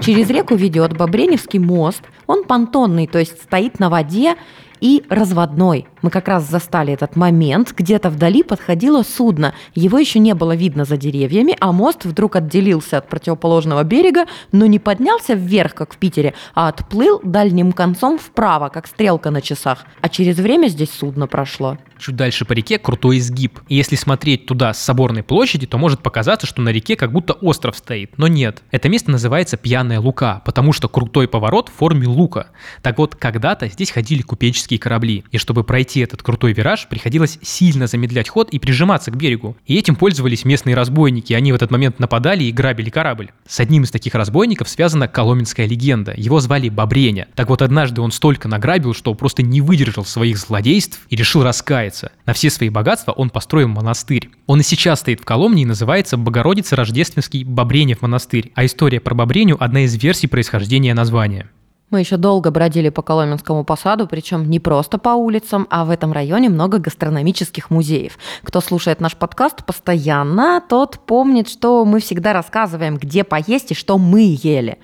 Через 0.00 0.30
реку 0.30 0.54
ведет 0.54 0.96
Бобреневский 0.96 1.58
мост. 1.58 2.02
Он 2.26 2.44
понтонный, 2.44 3.06
то 3.06 3.18
есть 3.18 3.42
стоит 3.42 3.78
на 3.80 3.90
воде 3.90 4.36
и 4.80 5.04
разводной. 5.08 5.86
Мы 6.02 6.10
как 6.10 6.28
раз 6.28 6.48
застали 6.48 6.92
этот 6.92 7.16
момент. 7.16 7.74
Где-то 7.76 8.10
вдали 8.10 8.42
подходило 8.42 9.02
судно. 9.02 9.54
Его 9.74 9.98
еще 9.98 10.18
не 10.18 10.34
было 10.34 10.54
видно 10.54 10.84
за 10.84 10.96
деревьями, 10.96 11.56
а 11.60 11.72
мост 11.72 12.04
вдруг 12.04 12.36
отделился 12.36 12.98
от 12.98 13.08
противоположного 13.08 13.84
берега, 13.84 14.26
но 14.52 14.66
не 14.66 14.78
поднялся 14.78 15.34
вверх, 15.34 15.74
как 15.74 15.94
в 15.94 15.98
Питере, 15.98 16.34
а 16.54 16.68
отплыл 16.68 17.20
дальним 17.22 17.72
концом 17.72 18.18
вправо, 18.18 18.68
как 18.68 18.86
стрелка 18.86 19.30
на 19.30 19.42
часах. 19.42 19.84
А 20.00 20.08
через 20.08 20.36
время 20.36 20.68
здесь 20.68 20.90
судно 20.90 21.26
прошло. 21.26 21.78
Чуть 21.98 22.14
дальше 22.14 22.44
по 22.44 22.52
реке 22.52 22.78
крутой 22.78 23.18
изгиб. 23.18 23.58
И 23.68 23.74
если 23.74 23.96
смотреть 23.96 24.46
туда 24.46 24.72
с 24.72 24.78
соборной 24.78 25.24
площади, 25.24 25.66
то 25.66 25.78
может 25.78 26.00
показаться, 26.00 26.46
что 26.46 26.62
на 26.62 26.68
реке 26.68 26.94
как 26.94 27.12
будто 27.12 27.32
остров 27.32 27.76
стоит. 27.76 28.16
Но 28.16 28.28
нет. 28.28 28.62
Это 28.70 28.88
место 28.88 29.10
называется 29.10 29.56
Пьяная 29.56 29.98
Лука, 29.98 30.40
потому 30.44 30.72
что 30.72 30.88
крутой 30.88 31.26
поворот 31.26 31.68
в 31.68 31.72
форме 31.72 32.06
лука. 32.06 32.48
Так 32.82 32.98
вот, 32.98 33.16
когда-то 33.16 33.66
здесь 33.66 33.90
ходили 33.90 34.22
купеческие 34.22 34.78
корабли. 34.78 35.24
И 35.32 35.38
чтобы 35.38 35.64
пройти 35.64 35.87
пройти 35.88 36.00
этот 36.00 36.22
крутой 36.22 36.52
вираж, 36.52 36.86
приходилось 36.86 37.38
сильно 37.40 37.86
замедлять 37.86 38.28
ход 38.28 38.50
и 38.50 38.58
прижиматься 38.58 39.10
к 39.10 39.16
берегу. 39.16 39.56
И 39.66 39.74
этим 39.78 39.96
пользовались 39.96 40.44
местные 40.44 40.76
разбойники, 40.76 41.32
они 41.32 41.50
в 41.50 41.54
этот 41.54 41.70
момент 41.70 41.98
нападали 41.98 42.44
и 42.44 42.52
грабили 42.52 42.90
корабль. 42.90 43.30
С 43.46 43.58
одним 43.58 43.84
из 43.84 43.90
таких 43.90 44.14
разбойников 44.14 44.68
связана 44.68 45.08
коломенская 45.08 45.66
легенда. 45.66 46.12
Его 46.14 46.40
звали 46.40 46.68
Бобреня. 46.68 47.28
Так 47.34 47.48
вот, 47.48 47.62
однажды 47.62 48.02
он 48.02 48.12
столько 48.12 48.48
награбил, 48.48 48.92
что 48.92 49.14
просто 49.14 49.42
не 49.42 49.62
выдержал 49.62 50.04
своих 50.04 50.36
злодейств 50.36 51.00
и 51.08 51.16
решил 51.16 51.42
раскаяться. 51.42 52.12
На 52.26 52.34
все 52.34 52.50
свои 52.50 52.68
богатства 52.68 53.12
он 53.12 53.30
построил 53.30 53.68
монастырь. 53.68 54.28
Он 54.46 54.60
и 54.60 54.62
сейчас 54.62 55.00
стоит 55.00 55.20
в 55.20 55.24
Коломне 55.24 55.62
и 55.62 55.66
называется 55.66 56.18
Богородица 56.18 56.76
Рождественский 56.76 57.44
Бобренев 57.44 58.02
монастырь. 58.02 58.52
А 58.54 58.66
история 58.66 59.00
про 59.00 59.14
Бобреню– 59.14 59.56
одна 59.60 59.84
из 59.84 59.94
версий 59.94 60.26
происхождения 60.26 60.92
названия. 60.92 61.48
Мы 61.90 62.00
еще 62.00 62.18
долго 62.18 62.50
бродили 62.50 62.90
по 62.90 63.00
Коломенскому 63.00 63.64
посаду, 63.64 64.06
причем 64.06 64.50
не 64.50 64.60
просто 64.60 64.98
по 64.98 65.10
улицам, 65.10 65.66
а 65.70 65.86
в 65.86 65.90
этом 65.90 66.12
районе 66.12 66.50
много 66.50 66.78
гастрономических 66.78 67.70
музеев. 67.70 68.18
Кто 68.42 68.60
слушает 68.60 69.00
наш 69.00 69.16
подкаст 69.16 69.64
постоянно, 69.64 70.62
тот 70.68 70.98
помнит, 71.06 71.48
что 71.48 71.86
мы 71.86 72.00
всегда 72.00 72.34
рассказываем, 72.34 72.98
где 72.98 73.24
поесть 73.24 73.70
и 73.70 73.74
что 73.74 73.96
мы 73.96 74.36
ели. 74.42 74.78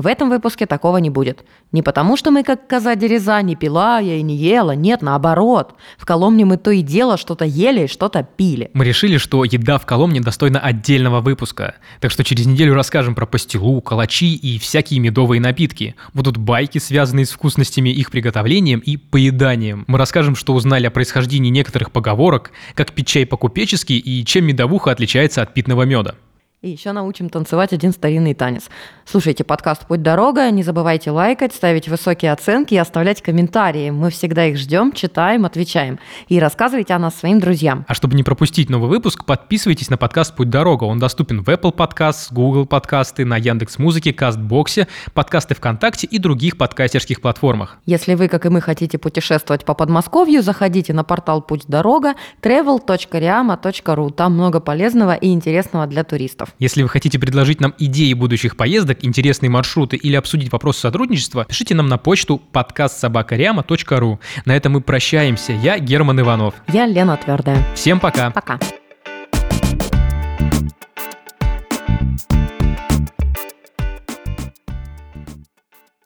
В 0.00 0.06
этом 0.06 0.30
выпуске 0.30 0.64
такого 0.64 0.96
не 0.96 1.10
будет. 1.10 1.44
Не 1.72 1.82
потому, 1.82 2.16
что 2.16 2.30
мы 2.30 2.42
как 2.42 2.66
коза 2.66 2.94
дереза 2.94 3.42
не 3.42 3.54
пила 3.54 3.98
я 3.98 4.16
и 4.16 4.22
не 4.22 4.34
ела, 4.34 4.70
нет, 4.70 5.02
наоборот. 5.02 5.74
В 5.98 6.06
Коломне 6.06 6.46
мы 6.46 6.56
то 6.56 6.70
и 6.70 6.80
дело 6.80 7.18
что-то 7.18 7.44
ели 7.44 7.84
и 7.84 7.86
что-то 7.86 8.22
пили. 8.22 8.70
Мы 8.72 8.86
решили, 8.86 9.18
что 9.18 9.44
еда 9.44 9.76
в 9.76 9.84
Коломне 9.84 10.22
достойна 10.22 10.58
отдельного 10.58 11.20
выпуска. 11.20 11.74
Так 12.00 12.10
что 12.12 12.24
через 12.24 12.46
неделю 12.46 12.72
расскажем 12.72 13.14
про 13.14 13.26
пастилу, 13.26 13.82
калачи 13.82 14.36
и 14.36 14.58
всякие 14.58 15.00
медовые 15.00 15.38
напитки. 15.38 15.94
Будут 16.14 16.38
байки, 16.38 16.78
связанные 16.78 17.26
с 17.26 17.32
вкусностями 17.32 17.90
их 17.90 18.10
приготовлением 18.10 18.78
и 18.78 18.96
поеданием. 18.96 19.84
Мы 19.86 19.98
расскажем, 19.98 20.34
что 20.34 20.54
узнали 20.54 20.86
о 20.86 20.90
происхождении 20.90 21.50
некоторых 21.50 21.92
поговорок, 21.92 22.52
как 22.74 22.92
пить 22.92 23.06
чай 23.06 23.26
по-купечески 23.26 23.92
и 23.92 24.24
чем 24.24 24.46
медовуха 24.46 24.92
отличается 24.92 25.42
от 25.42 25.52
питного 25.52 25.82
меда. 25.82 26.14
И 26.62 26.68
еще 26.68 26.92
научим 26.92 27.30
танцевать 27.30 27.72
один 27.72 27.90
старинный 27.90 28.34
танец. 28.34 28.68
Слушайте 29.06 29.44
подкаст 29.44 29.86
«Путь 29.86 30.02
дорога», 30.02 30.50
не 30.50 30.62
забывайте 30.62 31.10
лайкать, 31.10 31.54
ставить 31.54 31.88
высокие 31.88 32.32
оценки 32.32 32.74
и 32.74 32.76
оставлять 32.76 33.22
комментарии. 33.22 33.88
Мы 33.88 34.10
всегда 34.10 34.44
их 34.44 34.58
ждем, 34.58 34.92
читаем, 34.92 35.46
отвечаем. 35.46 35.98
И 36.28 36.38
рассказывайте 36.38 36.92
о 36.92 36.98
нас 36.98 37.14
своим 37.14 37.40
друзьям. 37.40 37.86
А 37.88 37.94
чтобы 37.94 38.14
не 38.14 38.22
пропустить 38.22 38.68
новый 38.68 38.90
выпуск, 38.90 39.24
подписывайтесь 39.24 39.88
на 39.88 39.96
подкаст 39.96 40.36
«Путь 40.36 40.50
дорога». 40.50 40.84
Он 40.84 40.98
доступен 40.98 41.42
в 41.42 41.48
Apple 41.48 41.74
Podcasts, 41.74 42.26
Google 42.30 42.66
подкасты, 42.66 43.24
на 43.24 43.38
Яндекс 43.38 43.78
Музыке, 43.78 44.12
Кастбоксе, 44.12 44.86
подкасты 45.14 45.54
ВКонтакте 45.54 46.08
и 46.08 46.18
других 46.18 46.58
подкастерских 46.58 47.22
платформах. 47.22 47.78
Если 47.86 48.14
вы, 48.16 48.28
как 48.28 48.44
и 48.44 48.50
мы, 48.50 48.60
хотите 48.60 48.98
путешествовать 48.98 49.64
по 49.64 49.72
Подмосковью, 49.72 50.42
заходите 50.42 50.92
на 50.92 51.04
портал 51.04 51.40
«Путь 51.40 51.64
дорога» 51.68 52.16
travel.riama.ru. 52.42 54.12
Там 54.12 54.34
много 54.34 54.60
полезного 54.60 55.14
и 55.14 55.32
интересного 55.32 55.86
для 55.86 56.04
туристов. 56.04 56.49
Если 56.58 56.82
вы 56.82 56.88
хотите 56.88 57.18
предложить 57.18 57.60
нам 57.60 57.74
идеи 57.78 58.12
будущих 58.12 58.56
поездок, 58.56 58.98
интересные 59.02 59.50
маршруты 59.50 59.96
или 59.96 60.16
обсудить 60.16 60.52
вопросы 60.52 60.80
сотрудничества, 60.80 61.44
пишите 61.44 61.74
нам 61.74 61.88
на 61.88 61.98
почту 61.98 62.38
подкастсобакаряма.ру. 62.38 64.20
На 64.44 64.56
этом 64.56 64.72
мы 64.72 64.80
прощаемся. 64.80 65.52
Я 65.52 65.78
Герман 65.78 66.20
Иванов. 66.20 66.54
Я 66.72 66.86
Лена 66.86 67.16
Твердая. 67.16 67.74
Всем 67.74 68.00
пока. 68.00 68.30
Пока. 68.30 68.58